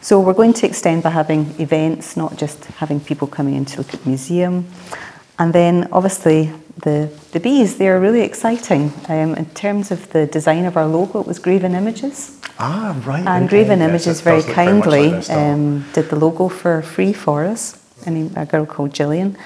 [0.00, 3.78] So we're going to extend by having events, not just having people coming in to
[3.78, 4.66] look at the museum.
[5.38, 8.92] And then obviously the, the bees, they're really exciting.
[9.08, 12.38] Um, in terms of the design of our logo, it was Graven Images.
[12.58, 13.26] Ah, right.
[13.26, 13.50] And okay.
[13.50, 17.78] Graven yes, Images very kindly very like um, did the logo for free for us,
[18.06, 19.36] and a girl called Gillian.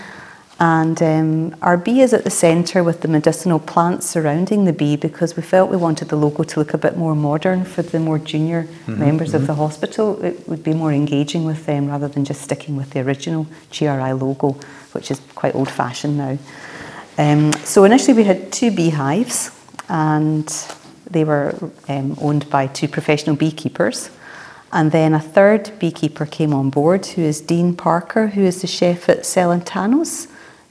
[0.62, 4.94] And um, our bee is at the centre with the medicinal plants surrounding the bee
[4.94, 7.98] because we felt we wanted the logo to look a bit more modern for the
[7.98, 9.36] more junior mm-hmm, members mm-hmm.
[9.36, 10.22] of the hospital.
[10.22, 14.12] It would be more engaging with them rather than just sticking with the original GRI
[14.12, 14.58] logo
[14.92, 16.38] which is quite old fashioned now.
[17.18, 19.50] Um, so initially we had two beehives
[19.88, 20.48] and
[21.10, 21.54] they were
[21.88, 24.10] um, owned by two professional beekeepers.
[24.72, 28.68] And then a third beekeeper came on board, who is Dean Parker, who is the
[28.68, 30.29] chef at Celentanos,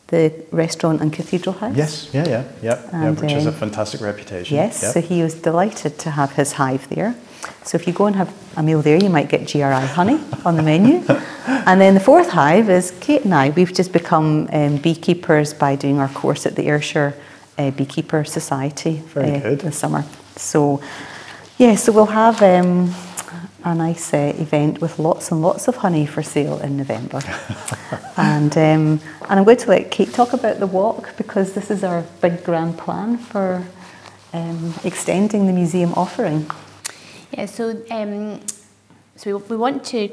[0.10, 1.76] the restaurant and cathedral house.
[1.76, 4.56] Yes, yeah, yeah, yeah, and, yeah which has a fantastic reputation.
[4.56, 4.94] Yes, yep.
[4.94, 7.16] so he was delighted to have his hive there.
[7.64, 10.56] So if you go and have a meal there, you might get GRI honey on
[10.56, 11.04] the menu.
[11.66, 13.50] And then the fourth hive is Kate and I.
[13.50, 17.14] We've just become um, beekeepers by doing our course at the Ayrshire
[17.60, 20.04] uh, Beekeeper Society uh, this summer.
[20.36, 20.82] So,
[21.58, 22.94] yeah, so we'll have um,
[23.64, 27.22] a nice uh, event with lots and lots of honey for sale in November.
[28.18, 31.84] and, um, and I'm going to let Kate talk about the walk because this is
[31.84, 33.66] our big grand plan for
[34.34, 36.50] um, extending the museum offering.
[37.32, 38.42] Yeah, so um,
[39.16, 40.10] so we, we want to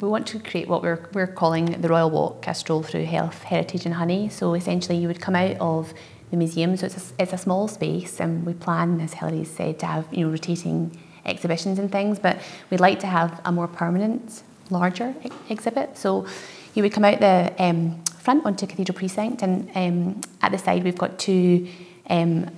[0.00, 3.42] we want to create what we're, we're calling the Royal Walk, a stroll through health,
[3.44, 4.28] heritage and honey.
[4.28, 5.94] So essentially you would come out of
[6.30, 9.78] the museum, so it's a, it's a small space and we plan, as Hilary said,
[9.80, 12.40] to have you know rotating exhibitions and things, but
[12.70, 15.96] we'd like to have a more permanent, larger ex exhibit.
[15.96, 16.26] So
[16.74, 20.84] you would come out the um, front onto Cathedral Precinct and um, at the side
[20.84, 21.68] we've got two
[22.08, 22.50] um,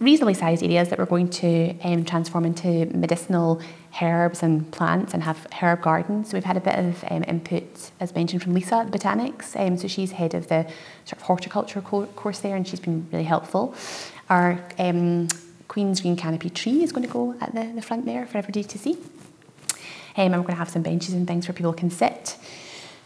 [0.00, 3.60] reasonably sized areas that we're going to um, transform into medicinal
[4.02, 6.30] herbs and plants and have herb gardens.
[6.30, 9.58] So we've had a bit of um, input, as mentioned, from Lisa at Botanics.
[9.58, 10.64] Um, so she's head of the
[11.04, 13.74] sort of horticulture co course there, and she's been really helpful.
[14.28, 14.60] Our
[15.68, 18.64] Queen's Green Canopy tree is going to go at the, the front there for everybody
[18.64, 18.98] to see.
[20.16, 22.36] Um, and we're going to have some benches and things where people can sit.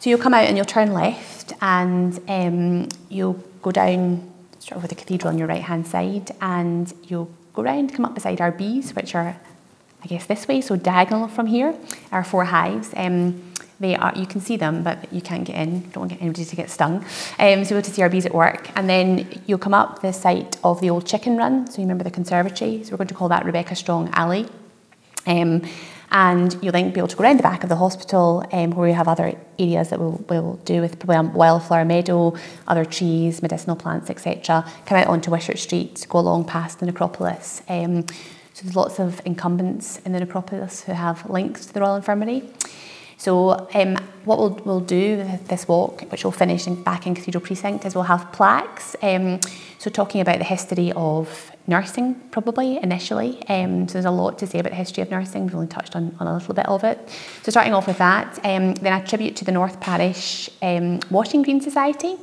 [0.01, 4.83] So you'll come out and you'll turn left and um, you'll go down sort of
[4.83, 8.41] with the cathedral on your right hand side and you'll go round, come up beside
[8.41, 9.37] our bees, which are
[10.03, 11.75] I guess this way, so diagonal from here,
[12.13, 12.93] our four hives.
[12.97, 13.48] Um,
[13.81, 15.83] they are, you can see them, but you can't get in.
[15.91, 17.05] Don't want anybody to get stung.
[17.39, 18.71] Um, so we'll to see our bees at work.
[18.77, 21.71] And then you'll come up the site of the old chicken run.
[21.71, 22.83] So you remember the conservatory.
[22.83, 24.49] So we're going to call that Rebecca Strong Alley.
[25.27, 25.63] Um,
[26.11, 28.89] and you'll then be able to go around the back of the hospital um, where
[28.89, 32.35] we have other areas that we'll, we'll do with probably a wildflower meadow,
[32.67, 34.65] other trees, medicinal plants, etc.
[34.87, 37.63] Come out onto Wishart Street, go along past the necropolis.
[37.69, 38.07] Um,
[38.55, 42.43] so there's lots of incumbents in the necropolis who have links to the Royal Infirmary.
[43.19, 47.15] So um, what we'll, we'll do with this walk, which will finish in, back in
[47.17, 48.95] Cathedral Precinct, is we'll have plaques.
[49.03, 49.41] Um,
[49.79, 53.45] so talking about the history of nursing, probably initially.
[53.49, 55.47] Um, so there's a lot to say about the history of nursing.
[55.47, 57.11] We've only touched on, on a little bit of it.
[57.43, 61.43] So starting off with that, um, then a tribute to the North Parish um, Washing
[61.43, 62.17] Green Society.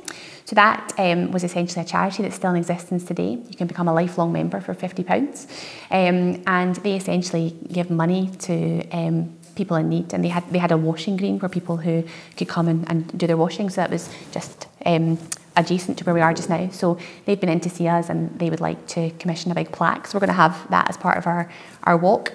[0.46, 3.30] So that um, was essentially a charity that's still in existence today.
[3.32, 5.46] You can become a lifelong member for £50.
[5.90, 10.12] Um, and they essentially give money to um, people in need.
[10.14, 12.04] And they had, they had a washing green for people who
[12.36, 13.70] could come and, and do their washing.
[13.70, 15.18] So that was just um,
[15.56, 16.68] adjacent to where we are just now.
[16.70, 19.72] So they've been in to see us and they would like to commission a big
[19.72, 20.06] plaque.
[20.06, 21.50] So we're going to have that as part of our,
[21.82, 22.32] our walk.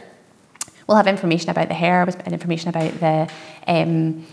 [0.88, 3.32] We'll have information about the herbs and information about the
[3.68, 4.26] um,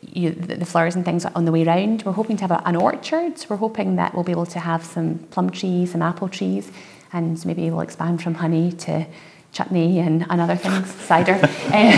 [0.00, 2.04] you, the flowers and things on the way round.
[2.04, 3.38] We're hoping to have a, an orchard.
[3.38, 6.70] So we're hoping that we'll be able to have some plum trees, some apple trees,
[7.12, 9.06] and maybe we'll expand from honey to
[9.54, 11.40] chutney and, and other things, cider.
[11.74, 11.90] Um,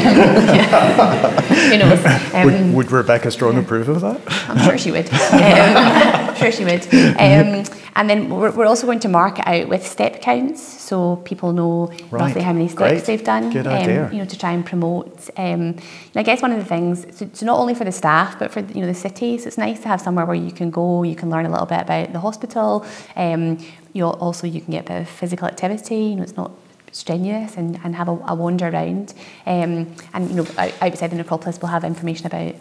[1.46, 2.04] who knows?
[2.32, 4.20] Um, would, would, Rebecca Strong approve of that?
[4.48, 5.06] I'm sure she would.
[5.12, 6.82] Um, I'm sure she would.
[6.94, 7.64] Um,
[7.96, 11.52] and then we're, we're, also going to mark it out with step counts, so people
[11.52, 12.12] know right.
[12.12, 13.04] roughly how many steps Great.
[13.04, 13.50] they've done.
[13.50, 14.06] Good idea.
[14.06, 15.28] Um, you know, to try and promote.
[15.36, 15.76] Um,
[16.14, 18.60] I guess one of the things, so, so, not only for the staff, but for
[18.60, 19.38] you know the city.
[19.38, 21.66] So it's nice to have somewhere where you can go, you can learn a little
[21.66, 22.86] bit about the hospital.
[23.16, 23.58] Um,
[23.94, 25.96] you also you can get a bit of physical activity.
[25.96, 26.50] You know, it's not
[26.96, 29.12] strenuous and, and have a, a wander around.
[29.44, 30.46] Um, and you know,
[30.80, 32.54] outside the necropolis, we'll have information about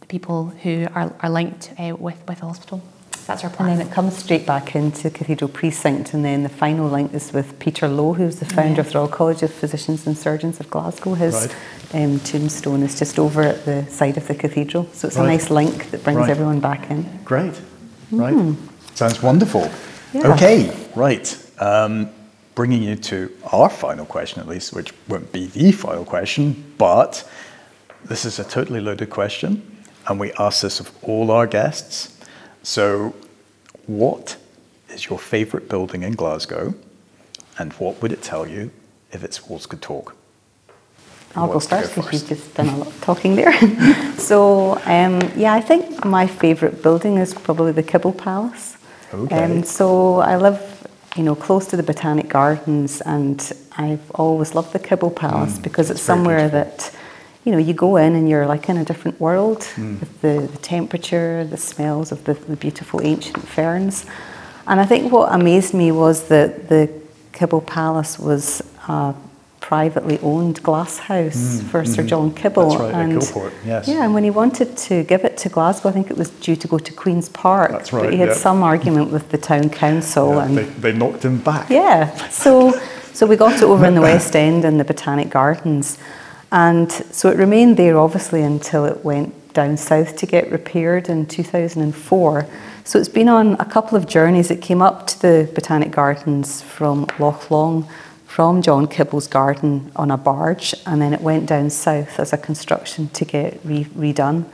[0.00, 2.80] the people who are, are linked uh, with, with the hospital.
[3.26, 3.70] that's our plan.
[3.70, 7.32] And then it comes straight back into Cathedral Precinct, and then the final link is
[7.32, 8.80] with Peter Lowe, who's the founder yeah.
[8.80, 11.14] of the Royal College of Physicians and Surgeons of Glasgow.
[11.14, 11.52] His
[11.92, 12.04] right.
[12.04, 15.24] um, tombstone is just over at the side of the cathedral, so it's right.
[15.24, 16.30] a nice link that brings right.
[16.30, 17.02] everyone back in.
[17.24, 17.60] Great,
[18.12, 18.34] right.
[18.34, 18.56] Mm.
[18.94, 19.68] Sounds wonderful.
[20.12, 20.32] Yeah.
[20.34, 21.26] Okay, right.
[21.58, 22.10] Um,
[22.60, 27.26] bringing you to our final question, at least, which won't be the final question, but
[28.04, 29.50] this is a totally loaded question,
[30.06, 32.14] and we ask this of all our guests.
[32.62, 33.14] So,
[33.86, 34.36] what
[34.90, 36.74] is your favourite building in Glasgow,
[37.58, 38.70] and what would it tell you
[39.10, 40.14] if its walls could talk?
[41.34, 43.54] I'll go first because you've just done a lot of talking there.
[44.18, 48.76] so, um, yeah, I think my favourite building is probably the Kibble Palace.
[49.14, 49.44] Okay.
[49.44, 50.80] Um, so I live
[51.16, 55.62] you know, close to the Botanic Gardens, and I've always loved the Kibble Palace mm,
[55.62, 56.94] because it's somewhere that,
[57.44, 59.98] you know, you go in and you're like in a different world mm.
[59.98, 64.06] with the, the, temperature, the smells of the, the, beautiful ancient ferns.
[64.68, 66.88] And I think what amazed me was that the
[67.32, 69.12] Kibble Palace was uh,
[69.70, 71.92] privately owned glass house mm, for mm-hmm.
[71.92, 72.70] Sir John Kibble.
[72.70, 73.86] That's right, and, yes.
[73.86, 76.56] Yeah, and when he wanted to give it to Glasgow, I think it was due
[76.56, 77.70] to go to Queen's Park.
[77.70, 78.02] That's right.
[78.02, 80.30] But he had some argument with the town council.
[80.30, 81.70] Yeah, and they, they knocked him back.
[81.70, 82.72] Yeah, so,
[83.12, 85.98] so we got it over in the West End in the Botanic Gardens.
[86.50, 91.26] And so it remained there obviously until it went down south to get repaired in
[91.26, 92.46] 2004.
[92.82, 94.50] So it's been on a couple of journeys.
[94.50, 97.88] It came up to the Botanic Gardens from Loch Long
[98.40, 102.38] from John Kibble's garden on a barge, and then it went down south as a
[102.38, 104.46] construction to get re- redone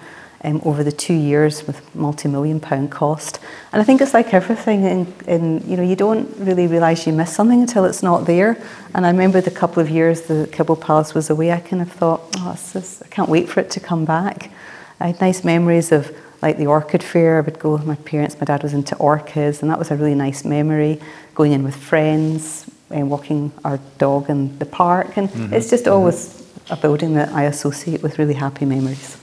[0.42, 3.38] um, over the two years with multi-million pound cost.
[3.72, 7.12] And I think it's like everything, in, in, you know, you don't really realise you
[7.12, 8.60] miss something until it's not there.
[8.92, 11.92] And I remember the couple of years the Kibble Palace was away, I kind of
[11.92, 14.50] thought, oh, just, I can't wait for it to come back.
[14.98, 16.12] I had nice memories of
[16.42, 17.38] like the orchid fair.
[17.38, 18.34] I would go with my parents.
[18.40, 21.00] My dad was into orchids, and that was a really nice memory.
[21.36, 25.54] Going in with friends and walking our dog in the park, and mm-hmm.
[25.54, 25.94] it's just mm-hmm.
[25.94, 29.16] always a building that I associate with really happy memories.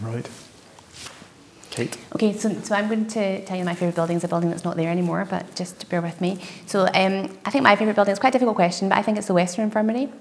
[0.00, 0.28] Right.
[1.70, 1.96] Kate.
[2.14, 4.64] Okay, so, so I'm going to tell you my favourite building is a building that's
[4.64, 6.38] not there anymore, but just bear with me.
[6.66, 9.16] So um, I think my favourite building is quite a difficult question, but I think
[9.16, 10.12] it's the Western Infirmary.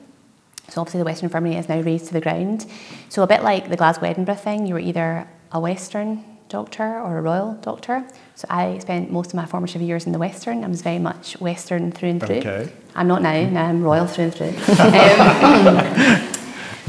[0.70, 2.66] So obviously the Western Infirmary is now razed to the ground.
[3.10, 7.18] So a bit like the Glasgow Edinburgh thing, you were either a Western doctor or
[7.18, 8.06] a royal doctor.
[8.36, 10.64] So I spent most of my formative years in the Western.
[10.64, 12.38] I was very much Western through and through.
[12.38, 12.72] Okay.
[12.96, 14.50] I'm not now, now I'm royal through and through.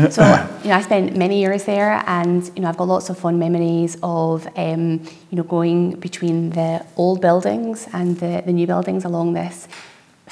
[0.00, 0.22] um, so
[0.62, 3.38] you know, I spent many years there, and you know, I've got lots of fond
[3.38, 5.00] memories of um,
[5.30, 9.68] you know going between the old buildings and the, the new buildings along this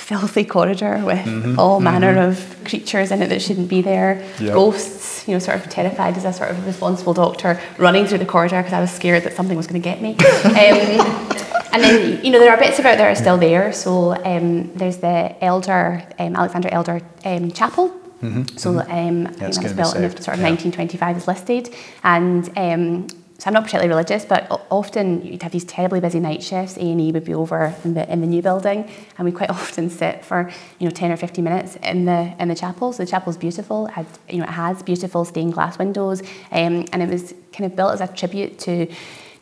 [0.01, 2.31] filthy corridor with mm-hmm, all manner mm-hmm.
[2.31, 4.27] of creatures in it that shouldn't be there.
[4.41, 4.55] Yep.
[4.55, 8.27] Ghosts, you know, sort of terrified as a sort of responsible doctor running through the
[8.27, 10.13] corridor because I was scared that something was going to get me.
[10.45, 11.37] um,
[11.73, 13.73] and then, you know, there are bits about that are still there.
[13.73, 17.91] So um, there's the Elder, um, Alexander Elder um, Chapel.
[18.23, 18.91] Mm-hmm, so mm-hmm.
[18.91, 20.51] Um, I think that was built in the sort of yeah.
[20.51, 21.75] 1925 is listed.
[22.03, 23.07] And um,
[23.41, 26.77] so I'm not particularly religious, but often you'd have these terribly busy night shifts.
[26.77, 29.49] A and E would be over in the in the new building, and we quite
[29.59, 32.93] often sit for you know 10 or 15 minutes in the in the chapel.
[32.93, 33.87] So the chapel's beautiful.
[33.87, 36.21] It had, you know, it has beautiful stained glass windows,
[36.53, 38.87] um, and it was kind of built as a tribute to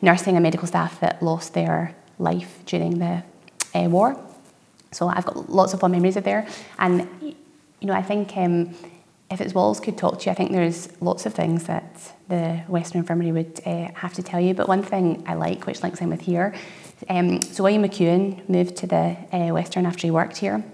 [0.01, 3.25] nursing and medical staff that lost their life during the
[3.75, 4.17] uh, war.
[4.93, 6.47] So I've got lots of fond memories of there,
[6.79, 8.37] and you know I think.
[8.37, 8.77] Um,
[9.31, 12.63] if its walls could talk to you, I think there's lots of things that the
[12.67, 14.55] Western Infirmary would uh, have to tell you.
[14.55, 16.55] But one thing I like, which links in with here,
[17.09, 20.65] um, so William Macewen moved to the uh, Western after he worked here.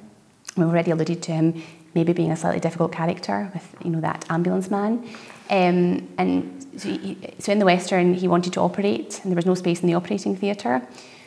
[0.57, 1.63] We've already alluded to him
[1.95, 5.09] maybe being a slightly difficult character with you know that ambulance man.
[5.51, 9.47] Um, and so, he, so in the Western, he wanted to operate, and there was
[9.47, 10.87] no space in the operating theatre.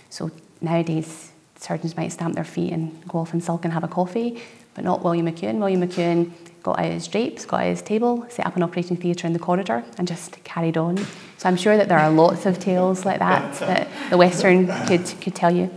[0.10, 3.88] So nowadays, surgeons might stamp their feet and go off and sulk and have a
[3.88, 4.42] coffee,
[4.74, 5.60] but not William Macewen.
[5.60, 6.32] William Macewen
[6.64, 9.40] got out his drapes, got out his table, set up an operating theatre in the
[9.40, 10.98] corridor, and just carried on.
[11.38, 15.06] So I'm sure that there are lots of tales like that that the Western could,
[15.22, 15.70] could tell you.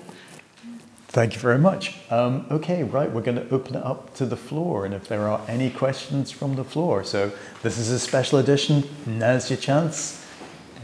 [1.09, 1.99] Thank you very much.
[2.09, 5.26] Um, okay, right, we're going to open it up to the floor, and if there
[5.26, 7.03] are any questions from the floor.
[7.03, 8.89] So this is a special edition.
[9.07, 10.24] Now's your chance.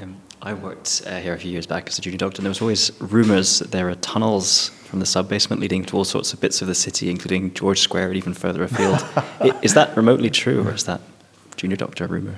[0.02, 2.50] Um, I worked uh, here a few years back as a junior doctor, and there
[2.50, 6.32] was always rumours that there are tunnels from the sub basement leading to all sorts
[6.32, 9.04] of bits of the city, including George Square and even further afield.
[9.62, 11.00] is that remotely true, or is that
[11.56, 12.36] junior doctor rumour?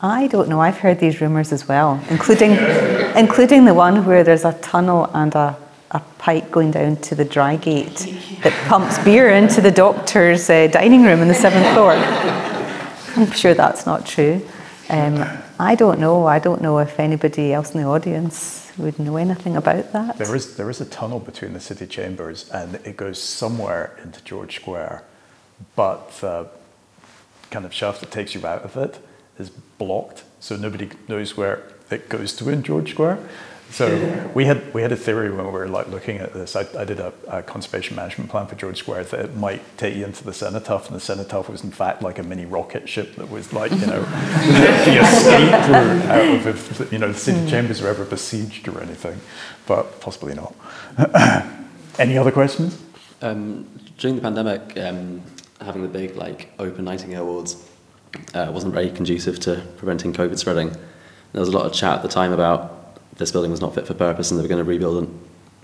[0.00, 0.60] I don't know.
[0.60, 2.52] I've heard these rumours as well, including
[3.16, 5.56] including the one where there's a tunnel and a,
[5.90, 11.02] a pipe going down to the Drygate that pumps beer into the doctor's uh, dining
[11.02, 11.92] room in the seventh floor.
[13.16, 14.46] I'm sure that's not true.
[14.90, 15.24] Um,
[15.58, 16.26] I don't know.
[16.26, 20.18] I don't know if anybody else in the audience would know anything about that.
[20.18, 24.22] There is there is a tunnel between the city chambers, and it goes somewhere into
[24.24, 25.02] George Square,
[25.74, 26.48] but the
[27.50, 28.98] kind of shaft that takes you out of it
[29.38, 33.18] is blocked, so nobody knows where it goes to in George Square.
[33.70, 36.56] So we had we had a theory when we were like looking at this.
[36.56, 39.96] I, I did a, a, conservation management plan for George Square that it might take
[39.96, 43.16] you into the cenotaph, and the cenotaph was in fact like a mini rocket ship
[43.16, 44.02] that was like you know
[44.46, 47.50] the escape route out of if you know the city mm.
[47.50, 49.20] chambers were ever besieged or anything,
[49.66, 50.54] but possibly not.
[51.98, 52.80] Any other questions?
[53.20, 55.22] Um, during the pandemic, um,
[55.60, 57.68] having the big like open Nightingale wards
[58.34, 60.70] uh, wasn't very conducive to preventing COVID spreading.
[61.32, 62.85] There was a lot of chat at the time about
[63.18, 65.20] this building was not fit for purpose and they were going to rebuild and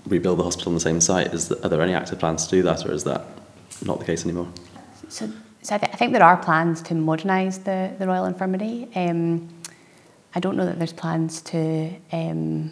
[0.07, 1.33] rebuild the hospital on the same site.
[1.33, 3.25] Is are there any active plans to do that, or is that
[3.85, 4.47] not the case anymore?
[5.09, 5.29] So,
[5.61, 8.87] so I, th- I think there are plans to modernise the, the Royal Infirmary.
[8.95, 9.49] Um,
[10.35, 12.71] I don't know that there's plans to um,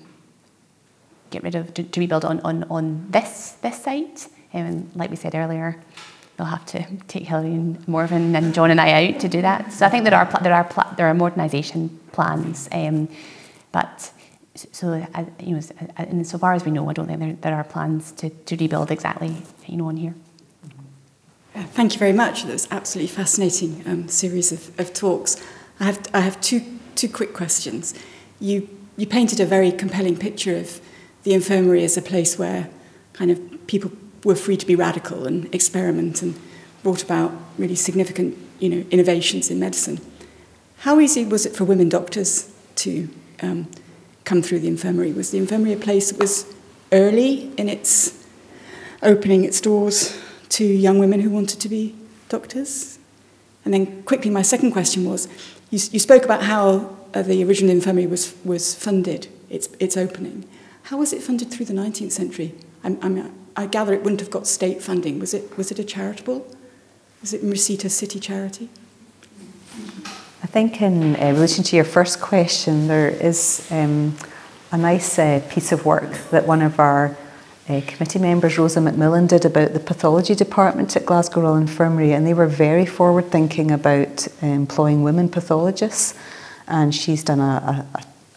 [1.29, 4.27] get rid of to, to, rebuild on, on, on this this site.
[4.53, 5.81] Um, like we said earlier,
[6.35, 9.71] they'll have to take Hilary and Morven and John and I out to do that.
[9.71, 13.07] So I think there are pl- there are pl- there are modernisation plans, um,
[13.71, 14.11] but
[14.55, 14.93] so
[15.39, 15.61] you know,
[15.95, 18.55] and so far as we know, I don't think there, there are plans to, to
[18.57, 19.35] rebuild exactly
[19.67, 20.15] you know on here.
[21.53, 22.43] Thank you very much.
[22.43, 25.41] That was absolutely fascinating um, series of, of talks.
[25.79, 26.61] I have I have two
[26.95, 27.93] two quick questions.
[28.39, 30.81] You you painted a very compelling picture of
[31.23, 32.69] the infirmary as a place where
[33.13, 33.91] kind of people
[34.23, 36.39] were free to be radical and experiment and
[36.83, 39.99] brought about really significant you know, innovations in medicine.
[40.79, 43.09] How easy was it for women doctors to
[43.41, 43.67] um,
[44.25, 46.45] come through the infirmary was the infirmary a place that was
[46.91, 48.25] early in its
[49.01, 50.17] opening its doors
[50.49, 51.95] to young women who wanted to be
[52.29, 52.99] doctors?
[53.65, 55.27] And then quickly, my second question was,
[55.69, 60.47] you, you spoke about how uh, the original infirmary was, was funded, its, its opening.
[60.83, 62.55] How was it funded through the 19th century?
[62.83, 65.19] I, i'm I gather it wouldn't have got state funding.
[65.19, 66.47] Was it, was it a charitable?
[67.19, 68.69] Was it Mercita City Charity?
[70.51, 74.17] I think in uh, relation to your first question, there is um,
[74.73, 77.15] a nice uh, piece of work that one of our
[77.69, 82.27] uh, committee members, Rosa McMillan, did about the pathology department at Glasgow Royal Infirmary, and
[82.27, 86.19] they were very forward thinking about uh, employing women pathologists.
[86.67, 87.87] And she's done a,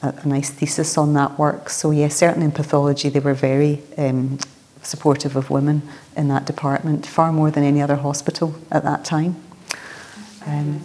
[0.01, 1.69] a, a, nice thesis on that work.
[1.69, 4.39] So, yes, certainly in pathology, they were very um,
[4.83, 5.83] supportive of women
[6.17, 9.35] in that department, far more than any other hospital at that time.
[10.47, 10.85] Um,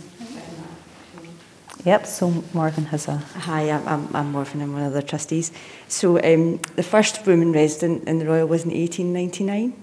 [1.85, 3.15] Yep, so Morgan has a...
[3.15, 5.53] Hi, I'm, I'm, I'm Morgan, I'm one of the trustees.
[5.87, 9.81] So um, the first woman resident in the Royal was in 1899.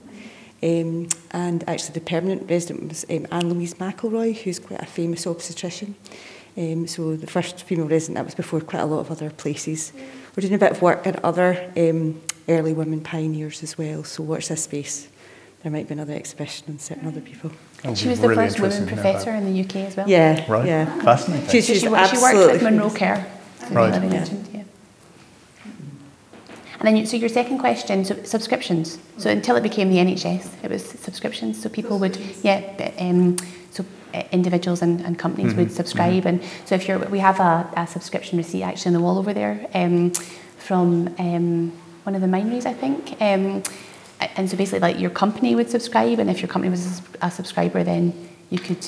[0.63, 5.95] Um, and actually the permanent resident was um, Anne-Louise McElroy, who's quite a famous obstetrician.
[6.59, 9.95] Um, so the first female resident, that was before quite a lot of other places.
[10.37, 14.23] We're doing a bit of work at other um, early women pioneers as well, so
[14.23, 15.09] watch this space.
[15.63, 17.53] There might be another exhibition on certain other people.
[17.95, 20.09] She was the really first woman professor in the UK as well.
[20.09, 20.67] Yeah, right.
[20.67, 21.03] Yeah.
[21.03, 21.49] Fascinating.
[21.49, 23.27] She, she, she, she worked at Monro Care.
[23.71, 23.93] Right.
[23.93, 23.99] Yeah.
[24.01, 24.63] Mentioned, yeah.
[26.79, 28.99] And then, you, so your second question, so subscriptions.
[29.19, 31.61] So until it became the NHS, it was subscriptions.
[31.61, 33.37] So people would, yeah, um,
[33.71, 33.85] so
[34.15, 35.63] uh, individuals and, and companies mm-hmm.
[35.63, 36.25] would subscribe.
[36.25, 36.29] Mm-hmm.
[36.29, 39.33] And so if you're, we have a, a, subscription receipt actually on the wall over
[39.33, 40.13] there um,
[40.59, 41.73] from um,
[42.03, 43.21] one of the Minories, I think.
[44.21, 47.85] And so basically like your company would subscribe and if your company was a subscriber
[47.85, 48.13] then
[48.51, 48.87] you could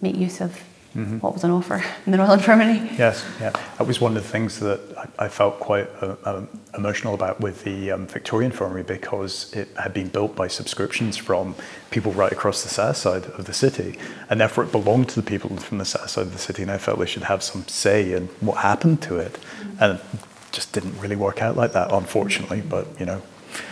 [0.00, 0.62] make use of
[0.96, 1.18] mm-hmm.
[1.18, 2.76] what was on offer in the Royal Infirmary.
[2.96, 3.50] Yes, yeah.
[3.78, 7.40] That was one of the things that I, I felt quite uh, um, emotional about
[7.40, 11.54] with the um, Victorian Infirmary because it had been built by subscriptions from
[11.90, 13.98] people right across the south side of the city
[14.30, 16.70] and therefore it belonged to the people from the south side of the city and
[16.70, 19.34] I felt they should have some say in what happened to it.
[19.34, 19.82] Mm-hmm.
[19.82, 23.22] And it just didn't really work out like that, unfortunately, but you know,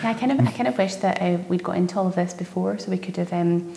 [0.03, 2.15] yeah, I kind of, I kind of wish that uh, we'd got into all of
[2.15, 3.75] this before, so we could have um,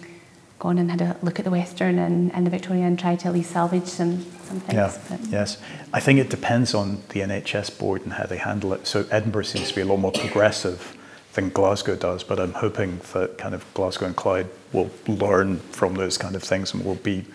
[0.60, 3.28] gone and had a look at the Western and, and the Victorian and tried to
[3.28, 4.74] at least salvage some, some things.
[4.74, 5.20] Yeah, but.
[5.28, 5.58] yes.
[5.94, 8.88] I think it depends on the NHS board and how they handle it.
[8.88, 10.96] So Edinburgh seems to be a lot more progressive
[11.34, 15.94] than Glasgow does, but I'm hoping that kind of Glasgow and Clyde will learn from
[15.94, 17.26] those kind of things and will be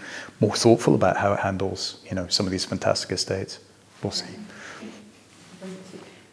[0.41, 3.61] more thoughtful about how it handles, you know, some of these fantastic estates.
[4.03, 4.35] We'll see.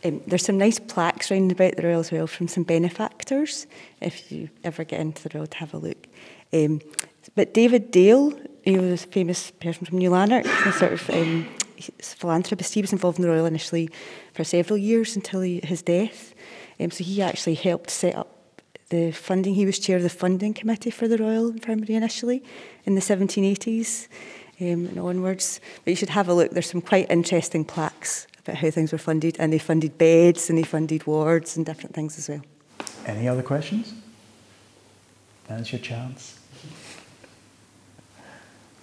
[0.04, 3.68] Um, there's some nice plaques round about the Royal as well from some benefactors,
[4.02, 6.08] if you ever get into the Royal to have a look.
[6.54, 6.82] Um,
[7.36, 8.34] but David Dale,
[8.64, 11.48] he was a famous person from New Lanark, a sort of um,
[12.00, 12.74] philanthropist.
[12.74, 13.90] He was involved in the Royal initially
[14.34, 16.34] for several years until he, his death.
[16.80, 18.36] Um, so he actually helped set up
[18.90, 19.54] the funding.
[19.54, 22.42] He was chair of the funding committee for the Royal Infirmary initially
[22.86, 24.08] in the 1780s
[24.62, 25.60] um, and onwards.
[25.84, 26.52] But you should have a look.
[26.52, 30.58] There's some quite interesting plaques about how things were funded, and they funded beds and
[30.58, 32.42] they funded wards and different things as well.
[33.06, 33.94] Any other questions?
[35.50, 36.40] Now's your chance.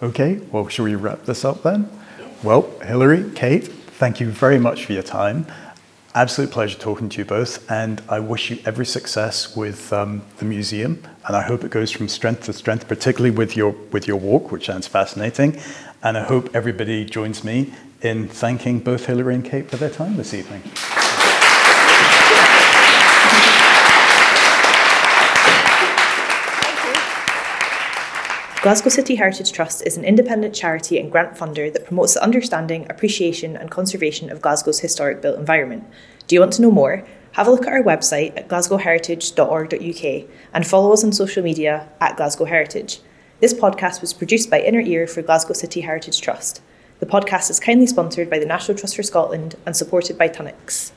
[0.02, 1.88] Okay, well, shall we wrap this up then?
[2.42, 5.46] Well, Hilary, Kate, thank you very much for your time.
[6.14, 10.44] Absolute pleasure talking to you both, and I wish you every success with um, the
[10.44, 11.02] museum.
[11.26, 14.50] And I hope it goes from strength to strength, particularly with your with your walk,
[14.50, 15.60] which sounds fascinating.
[16.02, 17.72] And I hope everybody joins me
[18.02, 20.62] in thanking both Hilary and Kate for their time this evening.
[28.66, 32.84] Glasgow City Heritage Trust is an independent charity and grant funder that promotes the understanding,
[32.90, 35.84] appreciation, and conservation of Glasgow's historic built environment.
[36.26, 37.06] Do you want to know more?
[37.32, 42.16] Have a look at our website at glasgowheritage.org.uk and follow us on social media at
[42.16, 42.98] Glasgow Heritage.
[43.38, 46.60] This podcast was produced by Inner Ear for Glasgow City Heritage Trust.
[46.98, 50.92] The podcast is kindly sponsored by the National Trust for Scotland and supported by Tunnock's.